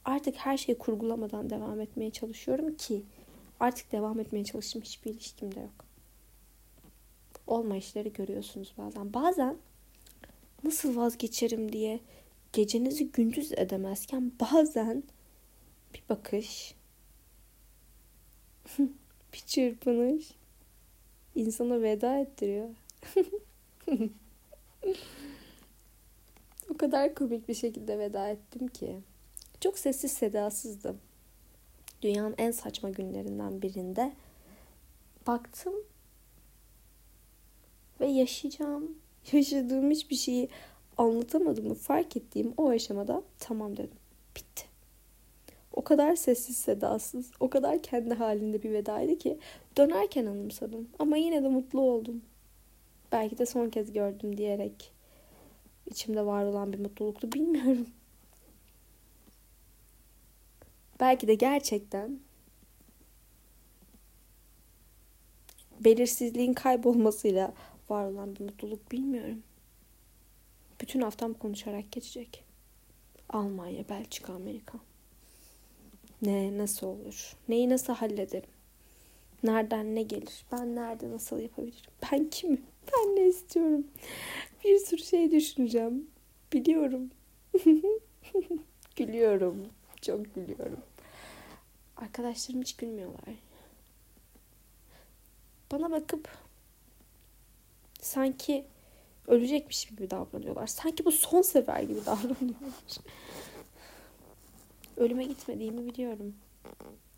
artık 0.06 0.36
her 0.36 0.58
şeyi 0.58 0.78
kurgulamadan 0.78 1.50
devam 1.50 1.82
etmeye 1.82 2.12
çalışıyorum 2.12 2.76
ki 2.76 3.04
artık 3.60 3.92
devam 3.92 4.20
etmeye 4.20 4.44
çalıştığım 4.44 4.82
hiçbir 4.82 5.12
ilişkim 5.12 5.56
de 5.56 5.60
yok. 5.60 5.87
Olmayışları 7.48 8.10
görüyorsunuz 8.10 8.74
bazen. 8.78 9.14
Bazen 9.14 9.58
nasıl 10.64 10.96
vazgeçerim 10.96 11.74
diye 11.74 12.00
gecenizi 12.54 13.12
gündüz 13.12 13.52
edemezken 13.52 14.32
bazen 14.40 15.04
bir 15.94 16.04
bakış, 16.10 16.76
bir 19.34 19.38
çırpınış 19.46 20.32
insana 21.36 21.82
veda 21.82 22.20
ettiriyor. 22.20 22.70
o 26.70 26.78
kadar 26.78 27.16
komik 27.16 27.48
bir 27.50 27.54
şekilde 27.54 28.00
veda 28.00 28.30
ettim 28.30 28.68
ki. 28.68 29.00
Çok 29.62 29.80
sessiz 29.80 30.12
sedasızdım. 30.12 30.98
Dünyanın 32.02 32.36
en 32.38 32.52
saçma 32.52 32.90
günlerinden 32.90 33.62
birinde 33.62 34.14
baktım 35.28 35.74
ve 38.02 38.08
yaşayacağım, 38.08 38.98
yaşadığım 39.32 39.92
hiçbir 39.92 40.16
şeyi 40.16 40.50
anlatamadığımı 40.98 41.74
fark 41.74 42.18
ettiğim 42.18 42.54
o 42.58 42.70
aşamada 42.70 43.24
tamam 43.40 43.78
dedim. 43.78 43.98
Bitti. 44.36 44.66
O 45.74 45.84
kadar 45.84 46.16
sessiz 46.16 46.58
sedasız, 46.58 47.32
o 47.40 47.50
kadar 47.50 47.82
kendi 47.82 48.14
halinde 48.14 48.64
bir 48.64 48.72
vedaydı 48.72 49.18
ki 49.18 49.38
dönerken 49.78 50.26
anımsadım. 50.26 50.90
Ama 51.00 51.18
yine 51.18 51.44
de 51.44 51.48
mutlu 51.48 51.82
oldum. 51.82 52.22
Belki 53.12 53.38
de 53.38 53.46
son 53.46 53.70
kez 53.70 53.94
gördüm 53.94 54.38
diyerek 54.38 54.92
içimde 55.86 56.26
var 56.26 56.46
olan 56.46 56.74
bir 56.74 56.80
mutluluktu 56.80 57.32
bilmiyorum. 57.32 57.88
Belki 61.00 61.28
de 61.28 61.36
gerçekten 61.36 62.20
belirsizliğin 65.80 66.54
kaybolmasıyla 66.54 67.54
var 67.90 68.06
olan 68.06 68.36
bir 68.36 68.42
mutluluk 68.42 68.92
bilmiyorum. 68.92 69.44
Bütün 70.82 71.02
haftam 71.02 71.34
konuşarak 71.34 71.92
geçecek. 71.92 72.44
Almanya, 73.30 73.90
Belçika, 73.90 74.34
Amerika. 74.34 74.80
Ne, 76.22 76.58
nasıl 76.58 76.88
olur? 76.88 77.36
Neyi 77.50 77.70
nasıl 77.70 77.94
hallederim? 77.94 78.50
Nereden 79.44 79.96
ne 79.96 80.04
gelir? 80.04 80.46
Ben 80.52 80.76
nerede 80.76 81.12
nasıl 81.12 81.40
yapabilirim? 81.40 81.92
Ben 82.12 82.30
kimim? 82.30 82.62
Ben 82.94 83.16
ne 83.16 83.28
istiyorum? 83.28 83.88
Bir 84.64 84.78
sürü 84.78 85.02
şey 85.04 85.32
düşüneceğim. 85.32 86.08
Biliyorum. 86.54 87.10
gülüyorum. 88.96 89.68
Çok 90.02 90.36
gülüyorum. 90.36 90.80
Arkadaşlarım 91.98 92.62
hiç 92.62 92.76
gülmüyorlar. 92.76 93.36
Bana 95.72 95.92
bakıp 95.92 96.30
sanki 98.02 98.66
ölecekmiş 99.28 99.86
gibi 99.86 100.10
davranıyorlar. 100.10 100.68
Sanki 100.68 101.06
bu 101.06 101.12
son 101.12 101.42
sefer 101.42 101.82
gibi 101.82 102.00
davranıyorlar. 102.06 102.98
Ölüme 104.98 105.24
gitmediğimi 105.24 105.86
biliyorum. 105.86 106.36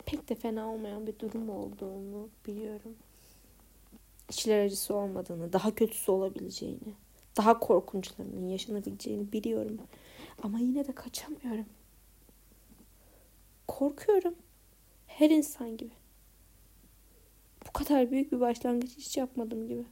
Pek 0.06 0.30
de 0.30 0.36
fena 0.36 0.74
olmayan 0.74 1.08
bir 1.08 1.20
durum 1.20 1.50
olduğunu 1.50 2.30
biliyorum. 2.48 2.96
İçler 4.30 4.66
acısı 4.66 4.96
olmadığını, 4.96 5.54
daha 5.54 5.76
kötüsü 5.76 6.12
olabileceğini, 6.12 6.94
daha 7.38 7.60
korkunçlarının 7.60 8.48
yaşanabileceğini 8.48 9.32
biliyorum. 9.32 9.80
Ama 10.44 10.60
yine 10.60 10.88
de 10.88 10.96
kaçamıyorum. 10.96 11.66
Korkuyorum. 13.68 14.36
Her 15.08 15.30
insan 15.30 15.78
gibi. 15.78 15.92
Bu 17.68 17.74
kadar 17.74 18.12
büyük 18.12 18.32
bir 18.32 18.40
başlangıç 18.40 18.98
hiç 18.98 19.18
yapmadım 19.18 19.68
gibi. 19.68 19.86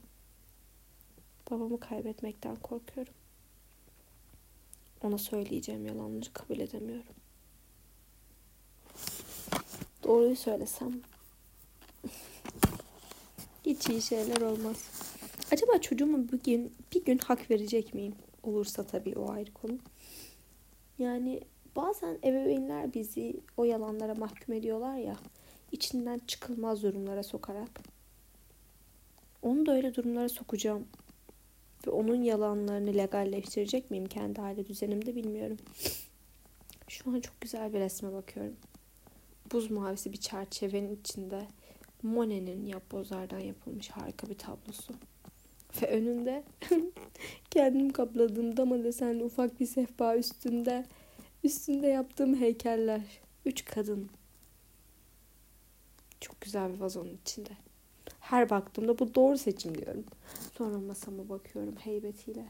Babamı 1.50 1.80
kaybetmekten 1.80 2.56
korkuyorum. 2.56 3.14
Ona 5.02 5.18
söyleyeceğim 5.18 5.86
yalanları 5.86 6.32
kabul 6.32 6.58
edemiyorum. 6.58 7.14
Doğruyu 10.04 10.36
söylesem 10.36 10.92
hiç 13.66 13.88
iyi 13.88 14.02
şeyler 14.02 14.40
olmaz. 14.40 14.90
Acaba 15.52 15.78
çocuğuma 15.78 16.18
bir 16.32 16.42
gün, 16.42 16.72
bir 16.94 17.04
gün 17.04 17.18
hak 17.18 17.50
verecek 17.50 17.94
miyim? 17.94 18.14
Olursa 18.42 18.86
tabii 18.86 19.18
o 19.18 19.32
ayrı 19.32 19.52
konu. 19.52 19.78
Yani 20.98 21.40
bazen 21.76 22.18
ebeveynler 22.24 22.94
bizi 22.94 23.40
o 23.56 23.64
yalanlara 23.64 24.14
mahkum 24.14 24.54
ediyorlar 24.54 24.96
ya. 24.96 25.16
içinden 25.72 26.20
çıkılmaz 26.26 26.82
durumlara 26.82 27.22
sokarak. 27.22 27.80
Onu 29.42 29.66
da 29.66 29.72
öyle 29.72 29.94
durumlara 29.94 30.28
sokacağım. 30.28 30.86
Ve 31.86 31.90
onun 31.90 32.22
yalanlarını 32.22 32.96
legalleştirecek 32.96 33.90
miyim 33.90 34.06
kendi 34.06 34.40
aile 34.40 34.66
düzenimde 34.66 35.14
bilmiyorum. 35.14 35.56
Şu 36.88 37.10
an 37.10 37.20
çok 37.20 37.40
güzel 37.40 37.72
bir 37.72 37.80
resme 37.80 38.12
bakıyorum. 38.12 38.56
Buz 39.52 39.70
mavisi 39.70 40.12
bir 40.12 40.20
çerçevenin 40.20 40.96
içinde 40.96 41.46
Monet'in 42.02 42.66
yapbozlardan 42.66 43.38
yapılmış 43.38 43.90
harika 43.90 44.28
bir 44.28 44.38
tablosu. 44.38 44.94
Ve 45.82 45.86
önünde 45.86 46.44
kendim 47.50 47.92
kapladığım 47.92 48.56
dama 48.56 48.84
desenli 48.84 49.24
ufak 49.24 49.60
bir 49.60 49.66
sehpa 49.66 50.16
üstünde 50.16 50.86
üstünde 51.44 51.86
yaptığım 51.86 52.40
heykeller. 52.40 53.02
Üç 53.46 53.64
kadın. 53.64 54.10
Çok 56.20 56.40
güzel 56.40 56.74
bir 56.74 56.80
vazonun 56.80 57.18
içinde. 57.22 57.67
Her 58.30 58.50
baktığımda 58.50 58.98
bu 58.98 59.14
doğru 59.14 59.38
seçim 59.38 59.78
diyorum. 59.78 60.04
Sonra 60.58 60.78
masama 60.78 61.28
bakıyorum 61.28 61.74
heybetiyle. 61.76 62.44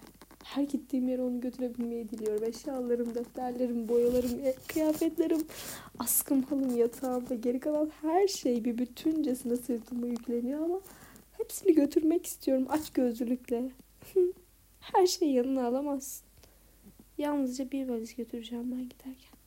Her 0.44 0.62
gittiğim 0.62 1.08
yere 1.08 1.22
onu 1.22 1.40
götürebilmeyi 1.40 2.10
diliyorum. 2.10 2.44
Eşyalarım, 2.44 3.14
defterlerim, 3.14 3.88
boyalarım, 3.88 4.40
e, 4.44 4.54
kıyafetlerim, 4.68 5.46
askım, 5.98 6.42
halım, 6.42 6.76
yatağım 6.76 7.30
ve 7.30 7.36
geri 7.36 7.60
kalan 7.60 7.90
her 8.02 8.28
şey 8.28 8.64
bir 8.64 8.78
bütüncesine 8.78 9.56
sırtıma 9.56 10.06
yükleniyor 10.06 10.64
ama 10.64 10.80
hepsini 11.32 11.74
götürmek 11.74 12.26
istiyorum 12.26 12.66
aç 12.68 12.90
gözlülükle. 12.90 13.70
her 14.80 15.06
şeyi 15.06 15.32
yanına 15.32 15.66
alamazsın. 15.66 16.26
Yalnızca 17.18 17.70
bir 17.70 17.88
valiz 17.88 18.16
götüreceğim 18.16 18.72
ben 18.72 18.88
giderken. 18.88 19.38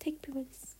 Tek 0.00 0.28
bir 0.28 0.34
valiz. 0.34 0.77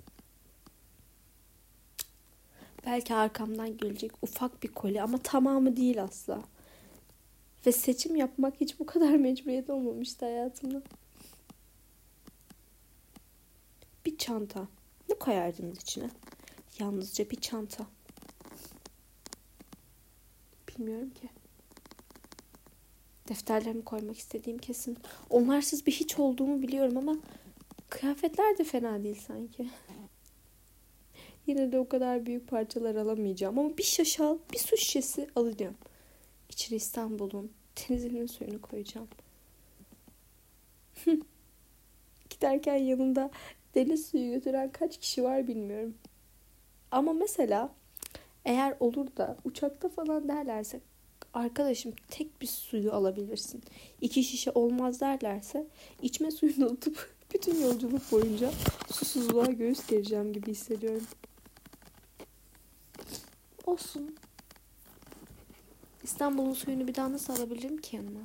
Belki 2.88 3.14
arkamdan 3.14 3.76
gelecek 3.76 4.12
ufak 4.23 4.62
bir 4.62 4.68
koli 4.68 5.02
ama 5.02 5.18
tamamı 5.18 5.76
değil 5.76 6.02
asla. 6.02 6.42
Ve 7.66 7.72
seçim 7.72 8.16
yapmak 8.16 8.61
hiç 8.61 8.81
bu 8.81 8.87
kadar 8.87 9.11
mecburiyet 9.14 9.70
olmamıştı 9.70 10.24
hayatımda. 10.24 10.83
Bir 14.07 14.18
çanta. 14.18 14.68
Ne 15.09 15.14
koyardınız 15.14 15.83
içine? 15.83 16.11
Yalnızca 16.79 17.31
bir 17.31 17.40
çanta. 17.40 17.87
Bilmiyorum 20.68 21.11
ki. 21.11 21.29
Defterlerimi 23.29 23.85
koymak 23.85 24.18
istediğim 24.18 24.59
kesin. 24.59 24.98
Onlarsız 25.31 25.87
bir 25.87 25.92
hiç 25.92 26.18
olduğumu 26.18 26.62
biliyorum 26.62 26.96
ama 26.96 27.16
kıyafetler 27.88 28.59
de 28.59 28.64
fena 28.64 29.05
değil 29.05 29.20
sanki. 29.27 29.68
Yine 31.49 31.73
de 31.73 31.79
o 31.79 31.89
kadar 31.89 32.27
büyük 32.27 32.49
parçalar 32.49 32.95
alamayacağım 32.95 33.59
ama 33.59 33.79
bir 33.79 33.83
şaşal, 33.83 34.39
bir 34.53 34.59
su 34.59 34.77
şişesi 34.77 35.29
alacağım. 35.37 35.75
İçine 36.51 36.77
İstanbul'un 36.77 37.53
denizinin 37.77 38.27
suyunu 38.27 38.63
koyacağım. 38.63 39.09
Giderken 42.31 42.77
yanında 42.77 43.31
deniz 43.75 44.07
suyu 44.07 44.33
götüren 44.33 44.73
kaç 44.73 44.99
kişi 44.99 45.25
var 45.25 45.49
bilmiyorum. 45.49 45.95
Ama 46.91 47.13
mesela 47.13 47.71
eğer 48.45 48.75
olur 48.81 49.07
da 49.17 49.37
uçakta 49.45 49.89
falan 49.89 50.29
derlerse 50.29 50.81
arkadaşım 51.35 51.93
tek 52.11 52.41
bir 52.43 52.47
suyu 52.47 52.93
alabilirsin. 52.93 53.63
İki 54.01 54.25
şişe 54.25 54.51
olmaz 54.51 55.01
derlerse 55.01 55.67
içme 56.03 56.31
suyunu 56.31 56.73
atıp 56.73 57.15
bütün 57.35 57.63
yolculuk 57.63 58.13
boyunca 58.13 58.51
susuzluğa 58.93 59.47
göğüs 59.47 59.87
gereceğim 59.87 60.33
gibi 60.33 60.51
hissediyorum. 60.51 61.07
Olsun. 63.68 64.16
İstanbul'un 66.02 66.52
suyunu 66.52 66.88
bir 66.88 66.94
daha 66.94 67.12
nasıl 67.12 67.37
alabilirim 67.37 67.76
ki 67.76 67.96
yanıma? 67.96 68.20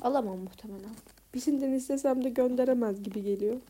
Alamam 0.00 0.38
muhtemelen. 0.38 0.94
Birinden 1.34 1.72
istesem 1.72 2.24
de 2.24 2.28
gönderemez 2.30 3.02
gibi 3.02 3.22
geliyor. 3.22 3.60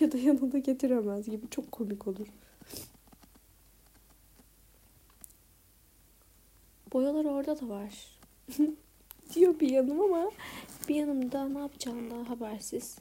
Ya 0.00 0.12
da 0.12 0.18
yanında 0.18 0.58
getiremez 0.58 1.30
gibi. 1.30 1.50
Çok 1.50 1.72
komik 1.72 2.08
olur. 2.08 2.26
Boyalar 6.92 7.24
orada 7.24 7.60
da 7.60 7.68
var. 7.68 8.18
diyor 9.34 9.60
bir 9.60 9.70
yanım 9.70 10.00
ama 10.00 10.30
bir 10.88 10.94
yanımda 10.94 11.48
ne 11.48 11.58
yapacağından 11.58 12.24
habersiz. 12.24 12.98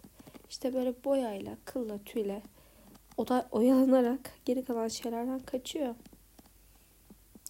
İşte 0.50 0.74
böyle 0.74 1.04
boyayla, 1.04 1.58
kılla, 1.66 1.98
tüyle 1.98 2.42
o 3.18 3.28
da 3.28 3.48
oyalanarak 3.52 4.32
geri 4.46 4.66
kalan 4.66 4.88
şeylerden 4.88 5.40
kaçıyor. 5.40 5.96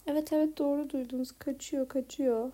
Evet 0.08 0.34
evet 0.34 0.58
doğru 0.58 0.90
duydunuz. 0.90 1.32
Kaçıyor 1.40 1.88
kaçıyor. 1.88 2.52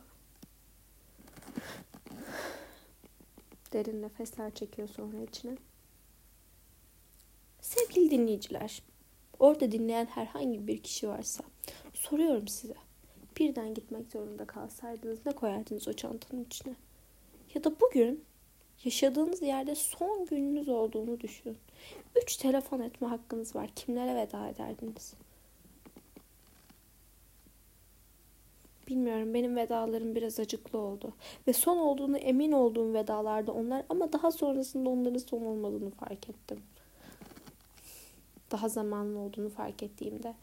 Derin 3.73 4.01
nefesler 4.01 4.51
çekiyor 4.51 4.87
sonra 4.87 5.23
içine. 5.23 5.57
Sevgili 7.61 8.11
dinleyiciler, 8.11 8.83
orada 9.39 9.71
dinleyen 9.71 10.05
herhangi 10.05 10.67
bir 10.67 10.83
kişi 10.83 11.09
varsa 11.09 11.43
soruyorum 11.93 12.47
size. 12.47 12.75
Birden 13.39 13.73
gitmek 13.73 14.11
zorunda 14.11 14.45
kalsaydınız 14.45 15.25
ne 15.25 15.31
koyardınız 15.31 15.87
o 15.87 15.93
çantanın 15.93 16.43
içine? 16.43 16.75
Ya 17.55 17.63
da 17.63 17.79
bugün 17.79 18.25
yaşadığınız 18.83 19.41
yerde 19.41 19.75
son 19.75 20.25
gününüz 20.25 20.69
olduğunu 20.69 21.19
düşünün. 21.19 21.57
Üç 22.23 22.37
telefon 22.37 22.79
etme 22.79 23.07
hakkınız 23.07 23.55
var. 23.55 23.69
Kimlere 23.75 24.15
veda 24.15 24.47
ederdiniz? 24.47 25.13
Bilmiyorum 28.87 29.33
benim 29.33 29.55
vedalarım 29.55 30.15
biraz 30.15 30.39
acıklı 30.39 30.79
oldu. 30.79 31.13
Ve 31.47 31.53
son 31.53 31.77
olduğunu 31.77 32.17
emin 32.17 32.51
olduğum 32.51 32.93
vedalarda 32.93 33.51
onlar 33.51 33.85
ama 33.89 34.13
daha 34.13 34.31
sonrasında 34.31 34.89
onların 34.89 35.19
son 35.19 35.41
olmadığını 35.41 35.89
fark 35.89 36.29
ettim. 36.29 36.61
Daha 38.51 38.69
zamanlı 38.69 39.19
olduğunu 39.19 39.49
fark 39.49 39.83
ettiğimde 39.83 40.35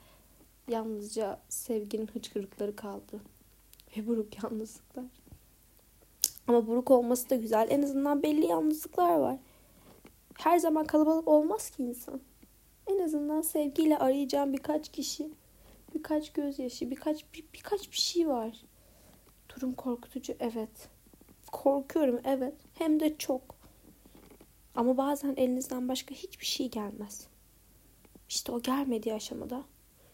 yalnızca 0.69 1.41
sevginin 1.49 2.07
hıçkırıkları 2.07 2.77
kaldı. 2.77 3.21
Ve 3.97 4.07
buruk 4.07 4.43
yalnızlıklar. 4.43 5.05
Ama 6.47 6.67
buruk 6.67 6.91
olması 6.91 7.31
da 7.31 7.35
güzel. 7.35 7.67
En 7.71 7.83
azından 7.83 8.23
belli 8.23 8.47
yalnızlıklar 8.47 9.19
var. 9.19 9.37
Her 10.39 10.59
zaman 10.59 10.87
kalabalık 10.87 11.29
olmaz 11.29 11.71
ki 11.71 11.83
insan. 11.83 12.21
En 12.87 12.99
azından 12.99 13.41
sevgiyle 13.41 13.99
arayacağım 13.99 14.53
birkaç 14.53 14.89
kişi 14.89 15.31
birkaç 15.95 16.33
gözyaşı, 16.33 16.91
birkaç 16.91 17.35
bir, 17.35 17.45
birkaç 17.55 17.93
bir 17.93 17.97
şey 17.97 18.29
var. 18.29 18.63
Durum 19.49 19.75
korkutucu 19.75 20.35
evet. 20.41 20.89
Korkuyorum 21.53 22.21
evet. 22.25 22.55
Hem 22.75 23.01
de 23.01 23.19
çok. 23.19 23.55
Ama 24.75 24.97
bazen 24.97 25.35
elinizden 25.37 25.89
başka 25.89 26.15
hiçbir 26.15 26.47
şey 26.47 26.71
gelmez. 26.71 27.27
İşte 28.29 28.53
o 28.53 28.63
gelmediği 28.63 29.15
aşamada 29.15 29.63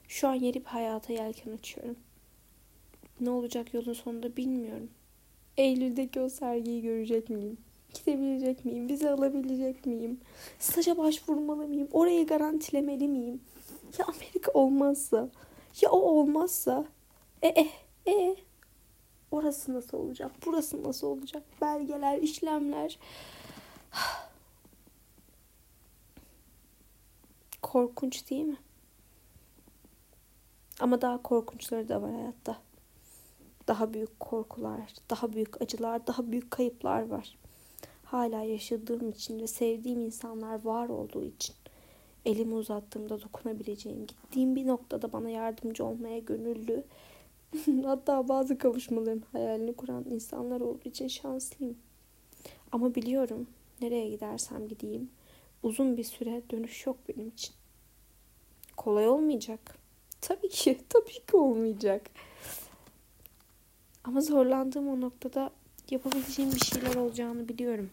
şu 0.08 0.28
an 0.28 0.34
yeni 0.34 0.54
bir 0.54 0.64
hayata 0.64 1.12
yelken 1.12 1.52
açıyorum. 1.52 1.96
Ne 3.20 3.30
olacak 3.30 3.74
yolun 3.74 3.92
sonunda 3.92 4.36
bilmiyorum. 4.36 4.90
Eylül'deki 5.56 6.20
o 6.20 6.28
sergiyi 6.28 6.82
görecek 6.82 7.30
miyim? 7.30 7.58
gidebilecek 7.94 8.64
miyim? 8.64 8.88
Vize 8.88 9.10
alabilecek 9.10 9.86
miyim? 9.86 10.20
Staja 10.58 10.98
başvurmalı 10.98 11.68
mıyım? 11.68 11.88
Orayı 11.92 12.26
garantilemeli 12.26 13.08
miyim? 13.08 13.40
Ya 13.98 14.04
Amerika 14.04 14.52
olmazsa? 14.52 15.28
Ya 15.82 15.90
o 15.90 15.98
olmazsa? 15.98 16.84
E 17.42 17.48
e 17.48 17.68
e 18.06 18.36
Orası 19.30 19.74
nasıl 19.74 19.98
olacak? 19.98 20.32
Burası 20.46 20.82
nasıl 20.82 21.06
olacak? 21.06 21.42
Belgeler, 21.60 22.18
işlemler. 22.18 22.98
Korkunç 27.62 28.30
değil 28.30 28.44
mi? 28.44 28.56
Ama 30.80 31.00
daha 31.00 31.22
korkunçları 31.22 31.88
da 31.88 32.02
var 32.02 32.12
hayatta. 32.12 32.56
Daha 33.68 33.94
büyük 33.94 34.20
korkular, 34.20 34.94
daha 35.10 35.32
büyük 35.32 35.62
acılar, 35.62 36.06
daha 36.06 36.30
büyük 36.30 36.50
kayıplar 36.50 37.06
var. 37.06 37.38
Hala 38.04 38.42
yaşadığım 38.42 39.10
için 39.10 39.40
ve 39.40 39.46
sevdiğim 39.46 40.00
insanlar 40.00 40.64
var 40.64 40.88
olduğu 40.88 41.24
için 41.24 41.54
elimi 42.24 42.54
uzattığımda 42.54 43.22
dokunabileceğim, 43.22 44.06
gittiğim 44.06 44.56
bir 44.56 44.66
noktada 44.66 45.12
bana 45.12 45.30
yardımcı 45.30 45.84
olmaya 45.84 46.18
gönüllü 46.18 46.84
Hatta 47.84 48.28
bazı 48.28 48.58
kavuşmaların 48.58 49.22
hayalini 49.32 49.72
kuran 49.72 50.04
insanlar 50.10 50.60
olduğu 50.60 50.88
için 50.88 51.08
şanslıyım. 51.08 51.76
Ama 52.72 52.94
biliyorum 52.94 53.46
nereye 53.80 54.08
gidersem 54.08 54.68
gideyim 54.68 55.10
uzun 55.62 55.96
bir 55.96 56.04
süre 56.04 56.42
dönüş 56.50 56.86
yok 56.86 56.96
benim 57.08 57.28
için. 57.28 57.54
Kolay 58.76 59.08
olmayacak. 59.08 59.78
Tabii 60.20 60.48
ki, 60.48 60.78
tabii 60.88 61.26
ki 61.26 61.36
olmayacak. 61.36 62.10
Ama 64.06 64.20
zorlandığım 64.20 64.88
o 64.88 65.00
noktada 65.00 65.50
yapabileceğim 65.90 66.52
bir 66.52 66.60
şeyler 66.60 66.94
olacağını 66.94 67.48
biliyorum. 67.48 67.90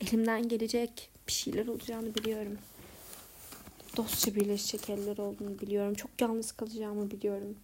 Elimden 0.00 0.48
gelecek 0.48 1.10
bir 1.28 1.32
şeyler 1.32 1.66
olacağını 1.66 2.14
biliyorum. 2.14 2.58
Dostça 3.96 4.34
birleşecek 4.34 4.90
eller 4.90 5.18
olduğunu 5.18 5.60
biliyorum. 5.60 5.94
Çok 5.94 6.10
yalnız 6.20 6.52
kalacağımı 6.52 7.10
biliyorum. 7.10 7.56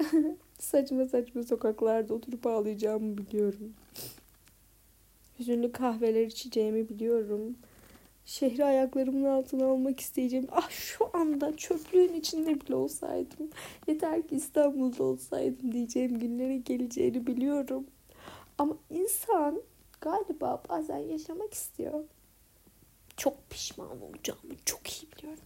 saçma 0.58 1.04
saçma 1.04 1.42
sokaklarda 1.42 2.14
oturup 2.14 2.46
ağlayacağımı 2.46 3.18
biliyorum. 3.18 3.72
Hüzünlü 5.38 5.72
kahveler 5.72 6.26
içeceğimi 6.26 6.88
biliyorum. 6.88 7.56
Şehri 8.30 8.64
ayaklarımın 8.64 9.24
altına 9.24 9.66
almak 9.66 10.00
isteyeceğim. 10.00 10.48
Ah 10.52 10.70
şu 10.70 11.10
anda 11.12 11.56
çöplüğün 11.56 12.14
içinde 12.14 12.60
bile 12.60 12.74
olsaydım. 12.74 13.50
Yeter 13.86 14.28
ki 14.28 14.36
İstanbul'da 14.36 15.02
olsaydım 15.02 15.72
diyeceğim 15.72 16.18
günlere 16.18 16.56
geleceğini 16.56 17.26
biliyorum. 17.26 17.86
Ama 18.58 18.76
insan 18.90 19.62
galiba 20.00 20.62
bazen 20.68 20.98
yaşamak 20.98 21.54
istiyor. 21.54 22.04
Çok 23.16 23.50
pişman 23.50 24.02
olacağımı 24.02 24.54
çok 24.64 24.92
iyi 24.92 25.12
biliyorum. 25.12 25.44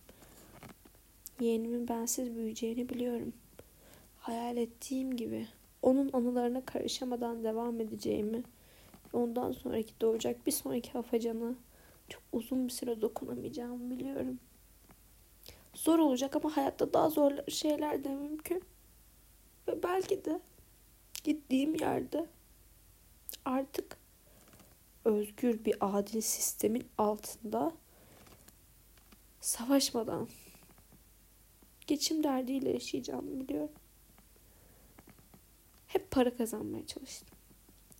Yeğenimin 1.41 1.89
bensiz 1.89 2.35
büyüyeceğini 2.35 2.89
biliyorum 2.89 3.33
hayal 4.19 4.57
ettiğim 4.57 5.17
gibi 5.17 5.47
onun 5.83 6.11
anılarına 6.13 6.65
karışamadan 6.65 7.45
devam 7.45 7.81
edeceğimi 7.81 8.43
ondan 9.13 9.53
sonraki 9.53 9.93
doğacak 10.01 10.47
bir 10.47 10.53
sonraki 10.53 10.91
hafacana 10.91 11.55
çok 12.09 12.23
uzun 12.33 12.67
bir 12.67 12.73
süre 12.73 13.01
dokunamayacağımı 13.01 13.91
biliyorum. 13.91 14.39
Zor 15.75 15.99
olacak 15.99 16.37
ama 16.37 16.57
hayatta 16.57 16.93
daha 16.93 17.11
zor 17.11 17.33
şeyler 17.49 18.05
de 18.05 18.09
mümkün. 18.09 18.65
Ve 19.69 19.83
belki 19.83 20.25
de 20.25 20.41
gittiğim 21.25 21.75
yerde 21.75 22.27
artık 23.45 23.99
özgür 25.05 25.65
bir 25.65 25.77
adil 25.81 26.21
sistemin 26.21 26.89
altında 26.99 27.73
savaşmadan 29.41 30.29
geçim 31.87 32.25
derdiyle 32.25 32.71
yaşayacağımı 32.71 33.41
biliyorum. 33.41 33.73
Hep 35.87 36.11
para 36.11 36.37
kazanmaya 36.37 36.87
çalıştım. 36.87 37.39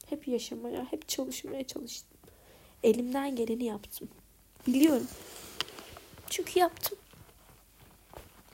Hep 0.07 0.29
yaşamaya, 0.29 0.93
hep 0.93 1.09
çalışmaya 1.09 1.67
çalıştım. 1.67 2.14
Elimden 2.85 3.37
geleni 3.37 3.65
yaptım. 3.65 4.09
Biliyorum. 4.67 5.07
Çünkü 6.31 6.59
yaptım. 6.59 6.99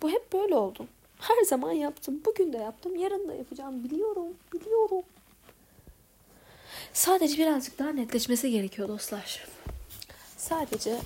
Bu 0.03 0.11
hep 0.11 0.33
böyle 0.33 0.55
oldu. 0.55 0.87
Her 1.19 1.43
zaman 1.43 1.73
yaptım. 1.73 2.23
Bugün 2.27 2.53
de 2.53 2.57
yaptım. 2.57 2.97
Yarın 2.97 3.29
da 3.29 3.35
yapacağım. 3.35 3.85
Biliyorum. 3.85 4.27
Biliyorum. 4.53 5.03
Sadece 6.93 7.39
birazcık 7.39 7.79
daha 7.79 7.91
netleşmesi 7.91 8.51
gerekiyor 8.51 8.89
dostlar. 8.89 9.47
Sadece 10.37 10.99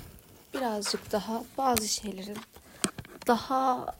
birazcık 0.53 1.11
daha 1.11 1.43
bazı 1.57 1.87
şeylerin 1.87 2.37
daha 3.27 3.95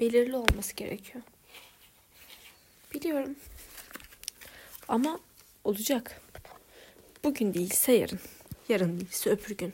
belirli 0.00 0.36
olması 0.36 0.74
gerekiyor. 0.74 1.24
Biliyorum. 2.94 3.36
Ama 4.88 5.20
olacak. 5.64 6.20
Bugün 7.24 7.54
değilse 7.54 7.92
yarın. 7.92 8.20
Yarın 8.68 9.00
değilse 9.00 9.30
öbür 9.30 9.56
gün. 9.56 9.72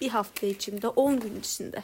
Bir 0.00 0.08
hafta 0.08 0.46
içinde, 0.46 0.88
on 0.88 1.20
gün 1.20 1.40
içinde. 1.40 1.82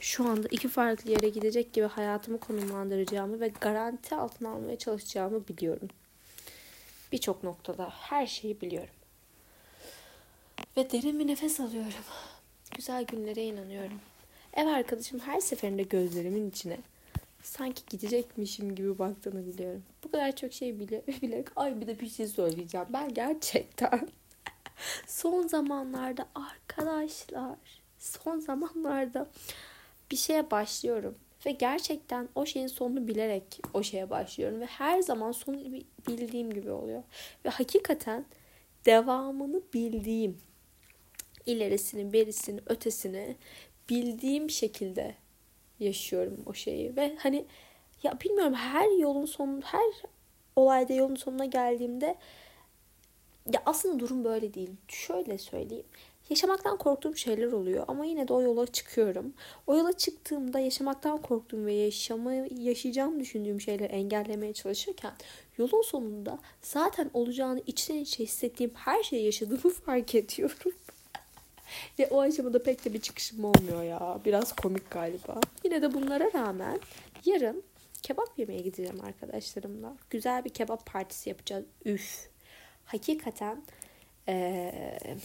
Şu 0.00 0.28
anda 0.28 0.48
iki 0.50 0.68
farklı 0.68 1.10
yere 1.10 1.28
gidecek 1.28 1.72
gibi 1.72 1.86
hayatımı 1.86 2.40
konumlandıracağımı 2.40 3.40
ve 3.40 3.48
garanti 3.60 4.14
altına 4.14 4.50
almaya 4.50 4.78
çalışacağımı 4.78 5.48
biliyorum. 5.48 5.88
Birçok 7.12 7.44
noktada 7.44 7.90
her 7.90 8.26
şeyi 8.26 8.60
biliyorum. 8.60 8.94
Ve 10.76 10.90
derin 10.90 11.18
bir 11.18 11.26
nefes 11.26 11.60
alıyorum. 11.60 11.92
Güzel 12.76 13.04
günlere 13.04 13.44
inanıyorum. 13.44 14.00
Ev 14.54 14.66
arkadaşım 14.66 15.20
her 15.20 15.40
seferinde 15.40 15.82
gözlerimin 15.82 16.50
içine 16.50 16.78
sanki 17.42 17.82
gidecekmişim 17.90 18.74
gibi 18.74 18.98
baktığını 18.98 19.46
biliyorum. 19.46 19.82
Bu 20.04 20.10
kadar 20.10 20.36
çok 20.36 20.52
şey 20.52 20.80
bile 20.80 21.02
bilerek 21.22 21.48
ay 21.56 21.80
bir 21.80 21.86
de 21.86 22.00
bir 22.00 22.10
şey 22.10 22.26
söyleyeceğim. 22.26 22.86
Ben 22.90 23.14
gerçekten 23.14 24.08
son 25.06 25.46
zamanlarda 25.46 26.28
arkadaşlar 26.34 27.56
son 27.98 28.38
zamanlarda 28.38 29.26
bir 30.10 30.16
şeye 30.16 30.50
başlıyorum 30.50 31.18
ve 31.46 31.50
gerçekten 31.50 32.28
o 32.34 32.46
şeyin 32.46 32.66
sonunu 32.66 33.08
bilerek 33.08 33.60
o 33.74 33.82
şeye 33.82 34.10
başlıyorum 34.10 34.60
ve 34.60 34.66
her 34.66 35.00
zaman 35.00 35.32
sonu 35.32 35.56
bildiğim 36.08 36.50
gibi 36.50 36.70
oluyor. 36.70 37.02
Ve 37.44 37.48
hakikaten 37.48 38.24
devamını 38.86 39.62
bildiğim, 39.74 40.38
ilerisini, 41.46 42.12
berisini, 42.12 42.60
ötesini 42.66 43.36
bildiğim 43.88 44.50
şekilde 44.50 45.14
yaşıyorum 45.80 46.42
o 46.46 46.54
şeyi 46.54 46.96
ve 46.96 47.16
hani 47.18 47.44
ya 48.02 48.20
bilmiyorum 48.20 48.54
her 48.54 48.98
yolun 48.98 49.26
sonu 49.26 49.60
her 49.64 49.92
olayda 50.56 50.92
yolun 50.92 51.16
sonuna 51.16 51.44
geldiğimde 51.44 52.16
ya 53.52 53.62
aslında 53.66 53.98
durum 53.98 54.24
böyle 54.24 54.54
değil. 54.54 54.70
Şöyle 54.88 55.38
söyleyeyim. 55.38 55.86
Yaşamaktan 56.30 56.78
korktuğum 56.78 57.16
şeyler 57.16 57.52
oluyor 57.52 57.84
ama 57.88 58.04
yine 58.04 58.28
de 58.28 58.32
o 58.32 58.42
yola 58.42 58.66
çıkıyorum. 58.66 59.34
O 59.66 59.76
yola 59.76 59.92
çıktığımda 59.92 60.60
yaşamaktan 60.60 61.22
korktuğum 61.22 61.66
ve 61.66 61.72
yaşamayı 61.72 62.48
yaşayacağım 62.58 63.20
düşündüğüm 63.20 63.60
şeyleri 63.60 63.92
engellemeye 63.92 64.52
çalışırken 64.52 65.12
yolun 65.58 65.82
sonunda 65.82 66.38
zaten 66.62 67.10
olacağını 67.14 67.62
içten 67.66 67.96
içe 67.96 68.24
hissettiğim 68.24 68.72
her 68.74 69.02
şeyi 69.02 69.24
yaşadığımı 69.24 69.74
fark 69.86 70.14
ediyorum. 70.14 70.72
Ve 71.98 72.06
o 72.10 72.20
aşamada 72.20 72.62
pek 72.62 72.84
de 72.84 72.92
bir 72.92 73.00
çıkışım 73.00 73.44
olmuyor 73.44 73.82
ya. 73.82 74.20
Biraz 74.24 74.56
komik 74.56 74.90
galiba. 74.90 75.40
Yine 75.64 75.82
de 75.82 75.94
bunlara 75.94 76.32
rağmen 76.34 76.80
yarın 77.24 77.62
kebap 78.02 78.38
yemeye 78.38 78.60
gideceğim 78.60 79.00
arkadaşlarımla. 79.04 79.96
Güzel 80.10 80.44
bir 80.44 80.50
kebap 80.50 80.86
partisi 80.86 81.28
yapacağız. 81.28 81.64
Üf. 81.84 82.31
Hakikaten 82.92 83.62
ee, 84.28 85.16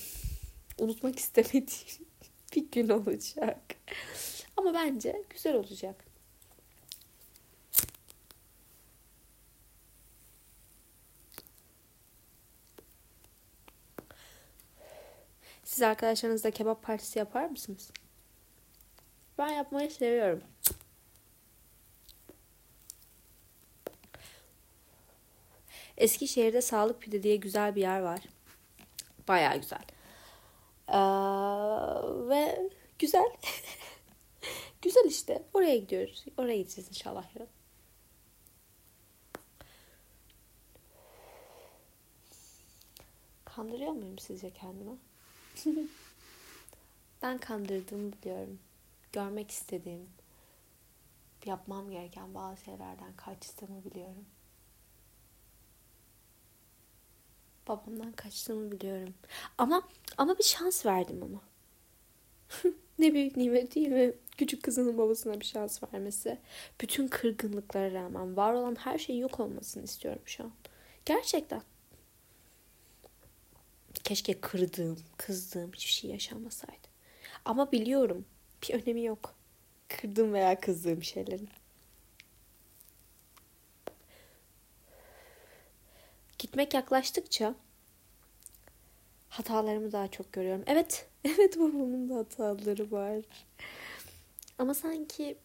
unutmak 0.77 1.19
istemediğim 1.19 2.07
bir 2.55 2.71
gün 2.71 2.89
olacak. 2.89 3.61
Ama 4.57 4.73
bence 4.73 5.23
güzel 5.29 5.55
olacak. 5.55 6.05
Siz 15.63 15.81
arkadaşlarınızla 15.81 16.51
kebap 16.51 16.83
partisi 16.83 17.19
yapar 17.19 17.45
mısınız? 17.49 17.91
Ben 19.37 19.49
yapmayı 19.49 19.91
seviyorum. 19.91 20.43
Eskişehir'de 25.97 26.61
Sağlık 26.61 27.01
Pide 27.01 27.23
diye 27.23 27.35
güzel 27.35 27.75
bir 27.75 27.81
yer 27.81 27.99
var. 27.99 28.19
Baya 29.27 29.55
güzel. 29.55 29.85
Ee, 30.87 30.97
ve 32.29 32.69
güzel. 32.99 33.31
güzel 34.81 35.05
işte. 35.05 35.43
Oraya 35.53 35.77
gidiyoruz. 35.77 36.25
Oraya 36.37 36.57
gideceğiz 36.57 36.89
inşallah 36.89 37.35
yarın. 37.35 37.49
Kandırıyor 43.45 43.91
muyum 43.91 44.19
sizce 44.19 44.49
kendimi? 44.53 44.97
ben 47.21 47.37
kandırdığımı 47.37 48.13
biliyorum. 48.13 48.59
Görmek 49.13 49.51
istediğim, 49.51 50.09
yapmam 51.45 51.91
gereken 51.91 52.33
bazı 52.33 52.63
şeylerden 52.63 53.15
kaçtığımı 53.15 53.85
biliyorum. 53.85 54.25
Babamdan 57.67 58.11
kaçtığımı 58.11 58.71
biliyorum. 58.71 59.13
Ama 59.57 59.81
ama 60.17 60.37
bir 60.37 60.43
şans 60.43 60.85
verdim 60.85 61.23
ama. 61.23 61.41
ne 62.99 63.13
büyük 63.13 63.37
nimet 63.37 63.75
değil 63.75 63.87
mi? 63.87 64.13
Küçük 64.37 64.63
kızının 64.63 64.97
babasına 64.97 65.39
bir 65.39 65.45
şans 65.45 65.83
vermesi. 65.83 66.37
Bütün 66.81 67.07
kırgınlıklara 67.07 67.93
rağmen 67.93 68.37
var 68.37 68.53
olan 68.53 68.75
her 68.75 68.97
şeyin 68.97 69.19
yok 69.19 69.39
olmasını 69.39 69.83
istiyorum 69.83 70.21
şu 70.25 70.43
an. 70.43 70.51
Gerçekten. 71.05 71.61
Keşke 74.03 74.41
kırdığım, 74.41 74.99
kızdığım 75.17 75.71
hiçbir 75.71 75.91
şey 75.91 76.11
yaşanmasaydı. 76.11 76.87
Ama 77.45 77.71
biliyorum 77.71 78.25
bir 78.63 78.73
önemi 78.73 79.03
yok. 79.03 79.35
Kırdığım 79.87 80.33
veya 80.33 80.59
kızdığım 80.59 81.03
şeylerin. 81.03 81.49
Gitmek 86.39 86.73
yaklaştıkça 86.73 87.55
hatalarımı 89.29 89.91
daha 89.91 90.07
çok 90.07 90.33
görüyorum. 90.33 90.63
Evet, 90.67 91.07
evet 91.23 91.59
babamın 91.59 92.09
da 92.09 92.15
hataları 92.15 92.91
var. 92.91 93.17
Ama 94.57 94.73
sanki 94.73 95.37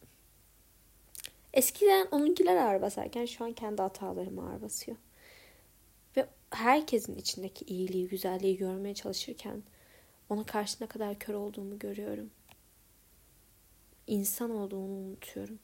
eskiden 1.54 2.08
onunkiler 2.10 2.56
ağır 2.56 2.82
basarken 2.82 3.26
şu 3.26 3.44
an 3.44 3.52
kendi 3.52 3.82
hatalarım 3.82 4.38
ağır 4.38 4.62
basıyor. 4.62 4.96
Ve 6.16 6.26
herkesin 6.50 7.16
içindeki 7.16 7.64
iyiliği, 7.64 8.08
güzelliği 8.08 8.56
görmeye 8.56 8.94
çalışırken 8.94 9.62
ona 10.28 10.46
karşı 10.46 10.76
ne 10.84 10.86
kadar 10.86 11.18
kör 11.18 11.34
olduğumu 11.34 11.78
görüyorum. 11.78 12.30
İnsan 14.06 14.50
olduğunu 14.50 14.92
unutuyorum. 14.92 15.58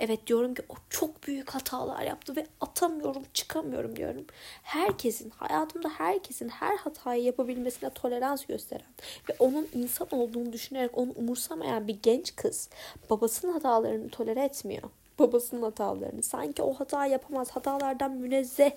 Evet 0.00 0.26
diyorum 0.26 0.54
ki 0.54 0.62
o 0.68 0.74
çok 0.90 1.22
büyük 1.26 1.50
hatalar 1.50 2.02
yaptı 2.02 2.36
ve 2.36 2.46
atamıyorum, 2.60 3.22
çıkamıyorum 3.34 3.96
diyorum. 3.96 4.24
Herkesin, 4.62 5.30
hayatımda 5.30 5.88
herkesin 5.88 6.48
her 6.48 6.76
hatayı 6.76 7.22
yapabilmesine 7.22 7.90
tolerans 7.90 8.46
gösteren 8.46 8.86
ve 9.30 9.36
onun 9.38 9.68
insan 9.74 10.08
olduğunu 10.10 10.52
düşünerek 10.52 10.98
onu 10.98 11.12
umursamayan 11.16 11.88
bir 11.88 11.98
genç 12.02 12.36
kız 12.36 12.68
babasının 13.10 13.52
hatalarını 13.52 14.08
tolere 14.08 14.44
etmiyor. 14.44 14.82
Babasının 15.18 15.62
hatalarını. 15.62 16.22
Sanki 16.22 16.62
o 16.62 16.74
hata 16.74 17.06
yapamaz, 17.06 17.50
hatalardan 17.50 18.12
münezzeh 18.12 18.70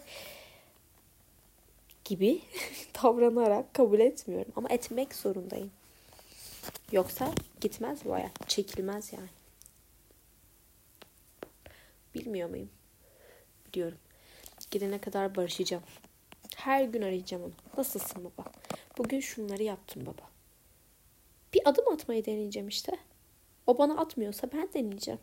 gibi 2.06 2.42
davranarak 3.04 3.74
kabul 3.74 4.00
etmiyorum. 4.00 4.54
Ama 4.56 4.70
etmek 4.70 5.16
zorundayım. 5.16 5.72
Yoksa 6.92 7.32
gitmez 7.62 8.06
bu 8.06 8.14
hayat. 8.14 8.50
Çekilmez 8.50 9.14
yani. 9.14 9.39
Bilmiyor 12.16 12.50
muyum? 12.50 12.70
Biliyorum. 13.68 13.98
Gidene 14.72 15.02
kadar 15.02 15.36
barışacağım. 15.36 15.84
Her 16.56 16.84
gün 16.84 17.02
arayacağım 17.02 17.44
onu. 17.44 17.54
Nasılsın 17.78 18.24
baba? 18.24 18.52
Bugün 18.98 19.20
şunları 19.20 19.64
yaptım 19.64 20.06
baba. 20.06 20.30
Bir 21.54 21.62
adım 21.66 21.94
atmayı 21.94 22.26
deneyeceğim 22.26 22.68
işte. 22.68 22.92
O 23.68 23.78
bana 23.78 23.98
atmıyorsa 23.98 24.50
ben 24.54 24.70
deneyeceğim. 24.74 25.20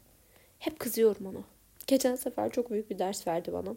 Hep 0.59 0.79
kızıyorum 0.79 1.27
ona. 1.27 1.45
Geçen 1.87 2.17
sefer 2.17 2.51
çok 2.51 2.71
büyük 2.71 2.91
bir 2.91 2.99
ders 2.99 3.27
verdi 3.27 3.53
bana. 3.53 3.77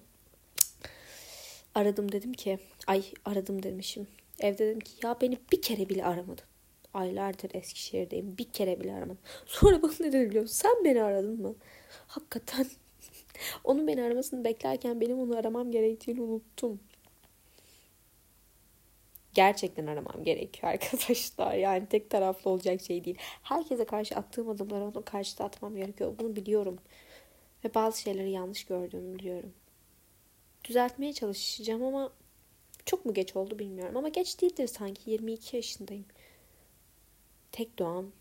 Aradım 1.75 2.11
dedim 2.11 2.33
ki, 2.33 2.59
ay 2.87 3.03
aradım 3.25 3.63
demişim. 3.63 4.07
Evde 4.39 4.67
dedim 4.67 4.79
ki 4.79 4.91
ya 5.03 5.17
beni 5.21 5.37
bir 5.51 5.61
kere 5.61 5.89
bile 5.89 6.05
aramadın. 6.05 6.45
Aylardır 6.93 7.49
Eskişehir'deyim. 7.53 8.37
Bir 8.37 8.43
kere 8.43 8.79
bile 8.79 8.93
aramadım. 8.93 9.17
Sonra 9.45 9.81
bana 9.81 9.91
ne 9.99 10.11
dedi 10.11 10.29
biliyor 10.29 10.41
musun? 10.41 10.55
Sen 10.55 10.85
beni 10.85 11.03
aradın 11.03 11.41
mı? 11.41 11.55
Hakikaten 12.07 12.65
onun 13.63 13.87
beni 13.87 14.03
aramasını 14.03 14.43
beklerken 14.43 15.01
benim 15.01 15.19
onu 15.19 15.37
aramam 15.37 15.71
gerektiğini 15.71 16.21
unuttum. 16.21 16.79
Gerçekten 19.33 19.87
aramam 19.87 20.23
gerekiyor 20.23 20.73
arkadaşlar. 20.73 21.53
Yani 21.53 21.85
tek 21.89 22.09
taraflı 22.09 22.49
olacak 22.51 22.81
şey 22.81 23.05
değil. 23.05 23.17
Herkese 23.43 23.85
karşı 23.85 24.15
attığım 24.15 24.49
adımları 24.49 24.83
onun 24.83 25.01
karşıda 25.01 25.43
atmam 25.43 25.75
gerekiyor. 25.75 26.15
Bunu 26.19 26.35
biliyorum. 26.35 26.79
Ve 27.65 27.73
bazı 27.73 28.01
şeyleri 28.01 28.31
yanlış 28.31 28.65
gördüğümü 28.65 29.19
biliyorum. 29.19 29.53
Düzeltmeye 30.63 31.13
çalışacağım 31.13 31.83
ama 31.83 32.11
çok 32.85 33.05
mu 33.05 33.13
geç 33.13 33.35
oldu 33.35 33.59
bilmiyorum. 33.59 33.97
Ama 33.97 34.09
geç 34.09 34.41
değildir 34.41 34.67
sanki. 34.67 35.11
22 35.11 35.55
yaşındayım. 35.55 36.05
Tek 37.51 37.79
doğam 37.79 38.11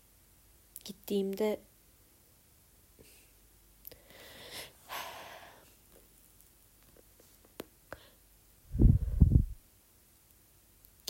gittiğimde 0.85 1.59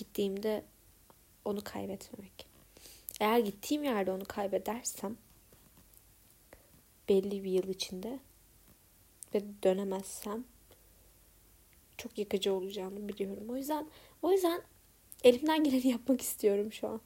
gittiğimde 0.09 0.63
onu 1.45 1.63
kaybetmemek. 1.63 2.47
Eğer 3.19 3.39
gittiğim 3.39 3.83
yerde 3.83 4.11
onu 4.11 4.25
kaybedersem 4.25 5.17
belli 7.09 7.43
bir 7.43 7.51
yıl 7.51 7.67
içinde 7.67 8.19
ve 9.33 9.41
dönemezsem 9.63 10.43
çok 11.97 12.17
yıkıcı 12.17 12.53
olacağını 12.53 13.07
biliyorum. 13.07 13.49
O 13.49 13.55
yüzden 13.55 13.87
o 14.21 14.31
yüzden 14.31 14.61
elimden 15.23 15.63
geleni 15.63 15.87
yapmak 15.87 16.21
istiyorum 16.21 16.73
şu 16.73 16.87
an. 16.87 17.01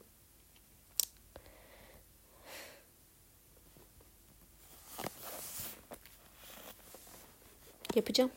Yapacağım. 7.94 8.30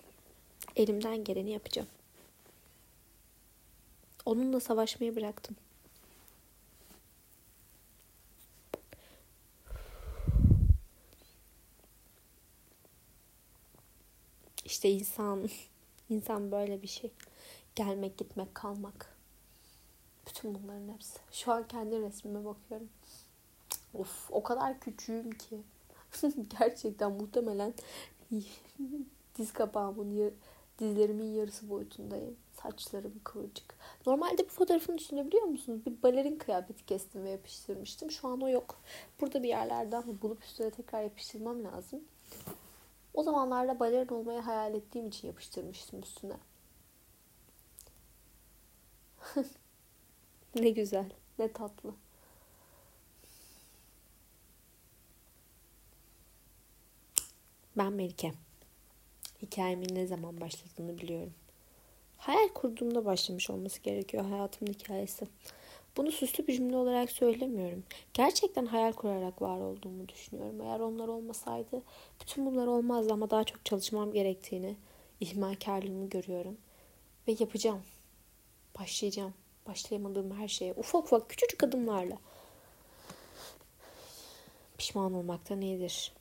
Elimden 0.75 1.23
geleni 1.23 1.51
yapacağım. 1.51 1.87
Onunla 4.27 4.59
savaşmayı 4.59 5.15
bıraktım. 5.15 5.55
İşte 14.65 14.89
insan, 14.89 15.49
insan 16.09 16.51
böyle 16.51 16.81
bir 16.81 16.87
şey. 16.87 17.11
Gelmek, 17.75 18.17
gitmek, 18.17 18.55
kalmak. 18.55 19.15
Bütün 20.27 20.55
bunların 20.55 20.93
hepsi. 20.93 21.19
Şu 21.31 21.51
an 21.51 21.67
kendi 21.67 22.01
resmime 22.01 22.45
bakıyorum. 22.45 22.89
Of, 23.93 24.31
o 24.31 24.43
kadar 24.43 24.79
küçüğüm 24.79 25.31
ki. 25.31 25.61
Gerçekten 26.59 27.11
muhtemelen 27.11 27.73
diz 29.37 29.53
kapağımın, 29.53 30.31
dizlerimin 30.79 31.33
yarısı 31.33 31.69
boyutundayım. 31.69 32.35
Saçlarım 32.53 33.13
kıvırcık. 33.23 33.75
Normalde 34.05 34.45
bu 34.45 34.49
fotoğrafın 34.49 34.97
üstünde 34.97 35.27
biliyor 35.27 35.43
musunuz? 35.43 35.85
Bir 35.85 36.03
balerin 36.03 36.37
kıyafeti 36.37 36.85
kestim 36.85 37.23
ve 37.23 37.29
yapıştırmıştım. 37.29 38.11
Şu 38.11 38.27
an 38.27 38.41
o 38.41 38.49
yok. 38.49 38.81
Burada 39.21 39.43
bir 39.43 39.47
yerlerden 39.47 40.03
bulup 40.21 40.43
üstüne 40.43 40.71
tekrar 40.71 41.03
yapıştırmam 41.03 41.63
lazım. 41.63 42.03
O 43.13 43.23
zamanlarda 43.23 43.79
balerin 43.79 44.13
olmayı 44.13 44.39
hayal 44.39 44.73
ettiğim 44.73 45.07
için 45.07 45.27
yapıştırmıştım 45.27 45.99
üstüne. 45.99 46.37
ne 50.55 50.69
güzel, 50.69 51.09
ne 51.39 51.51
tatlı. 51.53 51.93
Ben 57.77 57.93
Melike. 57.93 58.46
Hikayemin 59.41 59.95
ne 59.95 60.07
zaman 60.07 60.41
başladığını 60.41 60.97
biliyorum. 60.97 61.33
Hayal 62.17 62.47
kurduğumda 62.47 63.05
başlamış 63.05 63.49
olması 63.49 63.81
gerekiyor 63.81 64.25
hayatımın 64.25 64.73
hikayesi. 64.73 65.27
Bunu 65.97 66.11
süslü 66.11 66.47
bir 66.47 66.53
cümle 66.53 66.77
olarak 66.77 67.11
söylemiyorum. 67.11 67.83
Gerçekten 68.13 68.65
hayal 68.65 68.93
kurarak 68.93 69.41
var 69.41 69.59
olduğumu 69.59 70.09
düşünüyorum. 70.09 70.61
Eğer 70.61 70.79
onlar 70.79 71.07
olmasaydı 71.07 71.81
bütün 72.21 72.45
bunlar 72.45 72.67
olmazdı 72.67 73.13
ama 73.13 73.29
daha 73.29 73.43
çok 73.43 73.65
çalışmam 73.65 74.13
gerektiğini, 74.13 74.75
ihmalkarlığımı 75.19 76.09
görüyorum. 76.09 76.57
Ve 77.27 77.35
yapacağım. 77.39 77.81
Başlayacağım. 78.79 79.33
Başlayamadığım 79.67 80.39
her 80.39 80.47
şeye 80.47 80.73
ufak 80.73 81.03
ufak 81.03 81.29
küçücük 81.29 81.63
adımlarla. 81.63 82.17
Pişman 84.77 85.13
olmaktan 85.13 85.61
iyidir. 85.61 86.13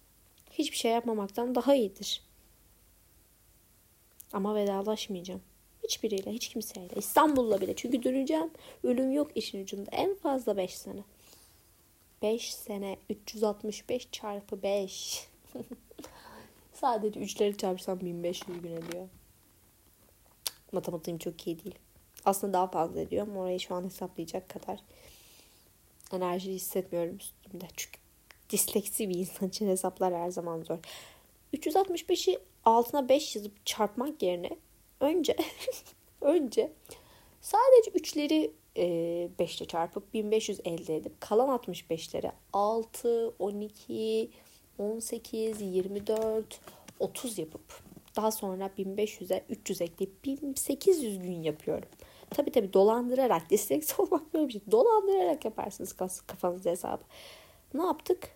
Hiçbir 0.51 0.77
şey 0.77 0.93
yapmamaktan 0.93 1.55
daha 1.55 1.75
iyidir. 1.75 2.26
Ama 4.33 4.55
vedalaşmayacağım. 4.55 5.41
Hiçbiriyle, 5.85 6.33
hiç 6.33 6.49
kimseyle. 6.49 6.95
İstanbul'la 6.97 7.61
bile. 7.61 7.77
Çünkü 7.77 8.03
döneceğim. 8.03 8.51
Ölüm 8.83 9.13
yok 9.13 9.31
işin 9.35 9.63
ucunda. 9.63 9.91
En 9.91 10.15
fazla 10.15 10.57
5 10.57 10.79
sene. 10.79 11.01
5 12.23 12.55
sene. 12.55 12.99
365 13.11 14.09
çarpı 14.13 14.63
5. 14.63 15.29
Sadece 16.73 17.21
üçleri 17.21 17.57
çarpsam 17.57 18.01
1500 18.01 18.63
gün 18.63 18.73
ediyor. 18.77 19.09
Matematiğim 20.73 21.19
çok 21.19 21.47
iyi 21.47 21.65
değil. 21.65 21.75
Aslında 22.25 22.53
daha 22.53 22.67
fazla 22.67 23.01
ediyor 23.01 23.27
ama 23.27 23.41
orayı 23.41 23.61
şu 23.61 23.75
an 23.75 23.85
hesaplayacak 23.85 24.49
kadar 24.49 24.81
enerji 26.13 26.53
hissetmiyorum 26.53 27.17
üstümde. 27.17 27.65
Çünkü 27.77 27.99
disleksi 28.51 29.09
bir 29.09 29.15
insan 29.15 29.49
için 29.49 29.69
hesaplar 29.69 30.15
her 30.15 30.31
zaman 30.31 30.63
zor. 30.63 30.79
365'i 31.55 32.39
altına 32.67 33.09
5 33.09 33.37
yazıp 33.37 33.67
çarpmak 33.67 34.23
yerine 34.23 34.51
önce 35.01 35.37
önce 36.21 36.73
sadece 37.41 37.91
3'leri 37.91 38.51
5 39.39 39.61
ile 39.61 39.69
çarpıp 39.69 40.15
1500 40.15 40.61
elde 40.65 40.97
edip 40.97 41.21
kalan 41.21 41.49
65'leri 41.49 42.31
6, 42.53 43.35
12, 43.39 44.31
18, 44.79 45.61
24, 45.61 46.61
30 47.01 47.39
yapıp 47.39 47.87
daha 48.17 48.31
sonra 48.31 48.71
1500'e 48.79 49.45
300 49.49 49.81
ekleyip 49.81 50.25
1800 50.25 51.19
gün 51.19 51.43
yapıyorum. 51.43 51.89
Tabi 52.31 52.51
tabi 52.51 52.73
dolandırarak, 52.73 53.51
disleksi 53.51 53.95
olmak 54.03 54.35
böyle 54.35 54.49
bir 54.49 54.53
şey. 54.53 54.63
Dolandırarak 54.71 55.45
yaparsınız 55.45 55.93
kafanızda 56.27 56.71
hesabı. 56.71 57.03
Ne 57.75 57.83
yaptık? 57.83 58.36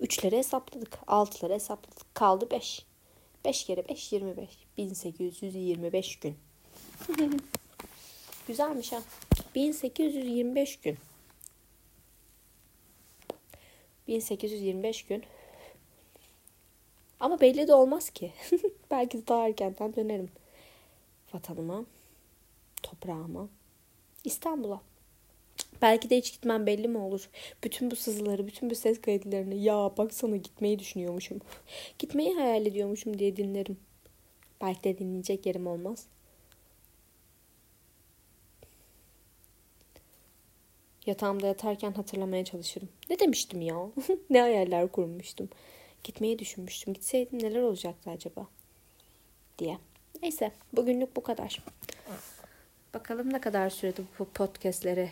Üçleri 0.00 0.36
hesapladık. 0.36 0.98
Altıları 1.06 1.54
hesapladık. 1.54 2.14
Kaldı 2.14 2.50
5. 2.50 2.86
5 3.44 3.64
kere 3.64 3.88
5 3.88 4.12
25. 4.12 4.50
1825 4.78 6.16
gün. 6.16 6.36
Güzelmiş 8.48 8.92
ha. 8.92 9.02
1825 9.54 10.76
gün. 10.80 10.98
1825 14.08 15.06
gün. 15.06 15.24
Ama 17.20 17.40
belli 17.40 17.68
de 17.68 17.74
olmaz 17.74 18.10
ki. 18.10 18.32
Belki 18.90 19.18
de 19.18 19.26
daha 19.26 19.46
erkenden 19.46 19.96
dönerim. 19.96 20.30
Vatanıma, 21.34 21.84
toprağıma, 22.82 23.48
İstanbul'a. 24.24 24.80
Belki 25.82 26.10
de 26.10 26.18
hiç 26.18 26.32
gitmem 26.32 26.66
belli 26.66 26.88
mi 26.88 26.98
olur? 26.98 27.30
Bütün 27.64 27.90
bu 27.90 27.96
sızıları, 27.96 28.46
bütün 28.46 28.70
bu 28.70 28.74
ses 28.74 29.00
kayıtlarını 29.00 29.54
ya 29.54 29.90
baksana 29.96 30.36
gitmeyi 30.36 30.78
düşünüyormuşum. 30.78 31.40
Gitmeyi 31.98 32.34
hayal 32.34 32.66
ediyormuşum 32.66 33.18
diye 33.18 33.36
dinlerim. 33.36 33.76
Belki 34.60 34.84
de 34.84 34.98
dinleyecek 34.98 35.46
yerim 35.46 35.66
olmaz. 35.66 36.06
Yatağımda 41.06 41.46
yatarken 41.46 41.92
hatırlamaya 41.92 42.44
çalışırım. 42.44 42.88
Ne 43.10 43.18
demiştim 43.18 43.60
ya? 43.60 43.76
ne 44.30 44.40
hayaller 44.40 44.92
kurmuştum. 44.92 45.48
Gitmeyi 46.04 46.38
düşünmüştüm. 46.38 46.94
Gitseydim 46.94 47.42
neler 47.42 47.62
olacaktı 47.62 48.10
acaba? 48.10 48.46
Diye. 49.58 49.78
Neyse 50.22 50.52
bugünlük 50.72 51.16
bu 51.16 51.22
kadar. 51.22 51.62
Bakalım 52.94 53.32
ne 53.32 53.40
kadar 53.40 53.70
sürede 53.70 54.02
bu 54.18 54.24
podcastleri 54.24 55.10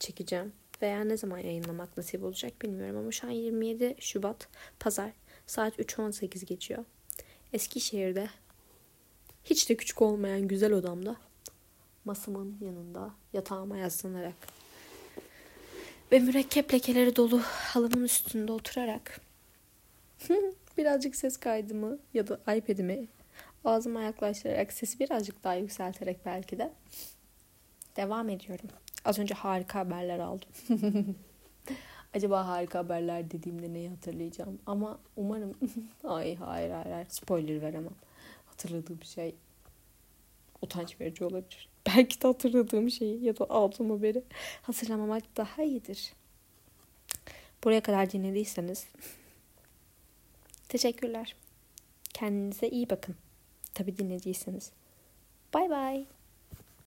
çekeceğim. 0.00 0.52
Veya 0.82 1.04
ne 1.04 1.16
zaman 1.16 1.38
yayınlamak 1.38 1.96
nasip 1.96 2.24
olacak 2.24 2.62
bilmiyorum. 2.62 2.96
Ama 2.96 3.12
şu 3.12 3.26
an 3.26 3.30
27 3.30 3.96
Şubat 3.98 4.48
Pazar. 4.80 5.10
Saat 5.46 5.78
3.18 5.78 6.44
geçiyor. 6.44 6.84
Eskişehir'de 7.52 8.28
hiç 9.44 9.70
de 9.70 9.76
küçük 9.76 10.02
olmayan 10.02 10.48
güzel 10.48 10.72
odamda 10.72 11.16
masamın 12.04 12.56
yanında 12.60 13.14
yatağıma 13.32 13.76
yaslanarak 13.76 14.34
ve 16.12 16.18
mürekkep 16.18 16.74
lekeleri 16.74 17.16
dolu 17.16 17.40
halımın 17.42 18.04
üstünde 18.04 18.52
oturarak 18.52 19.20
birazcık 20.78 21.16
ses 21.16 21.36
kaydımı 21.36 21.98
ya 22.14 22.28
da 22.28 22.34
iPad'imi 22.56 23.08
ağzıma 23.64 24.02
yaklaştırarak 24.02 24.72
sesi 24.72 25.00
birazcık 25.00 25.44
daha 25.44 25.54
yükselterek 25.54 26.26
belki 26.26 26.58
de 26.58 26.72
devam 27.96 28.28
ediyorum. 28.28 28.68
Az 29.04 29.18
önce 29.18 29.34
harika 29.34 29.78
haberler 29.78 30.18
aldım. 30.18 30.48
Acaba 32.14 32.46
harika 32.46 32.78
haberler 32.78 33.30
dediğimde 33.30 33.72
neyi 33.72 33.88
hatırlayacağım? 33.88 34.58
Ama 34.66 34.98
umarım 35.16 35.54
ay 36.04 36.36
hayır 36.36 36.70
hayır 36.70 36.90
hayır 36.90 37.06
spoiler 37.08 37.62
veremem. 37.62 37.94
Hatırladığım 38.46 39.02
şey 39.02 39.34
utanç 40.62 41.00
verici 41.00 41.24
olabilir. 41.24 41.68
Belki 41.86 42.22
de 42.22 42.26
hatırladığım 42.26 42.90
şeyi 42.90 43.24
ya 43.24 43.38
da 43.38 43.50
aldığım 43.50 43.90
haberi 43.90 44.22
hatırlamamak 44.62 45.36
daha 45.36 45.62
iyidir. 45.62 46.12
Buraya 47.64 47.80
kadar 47.80 48.10
dinlediyseniz 48.10 48.86
teşekkürler. 50.68 51.36
Kendinize 52.14 52.68
iyi 52.68 52.90
bakın. 52.90 53.16
Tabi 53.74 53.98
dinlediyseniz. 53.98 54.72
Bye 55.54 55.70
bye. 55.70 56.17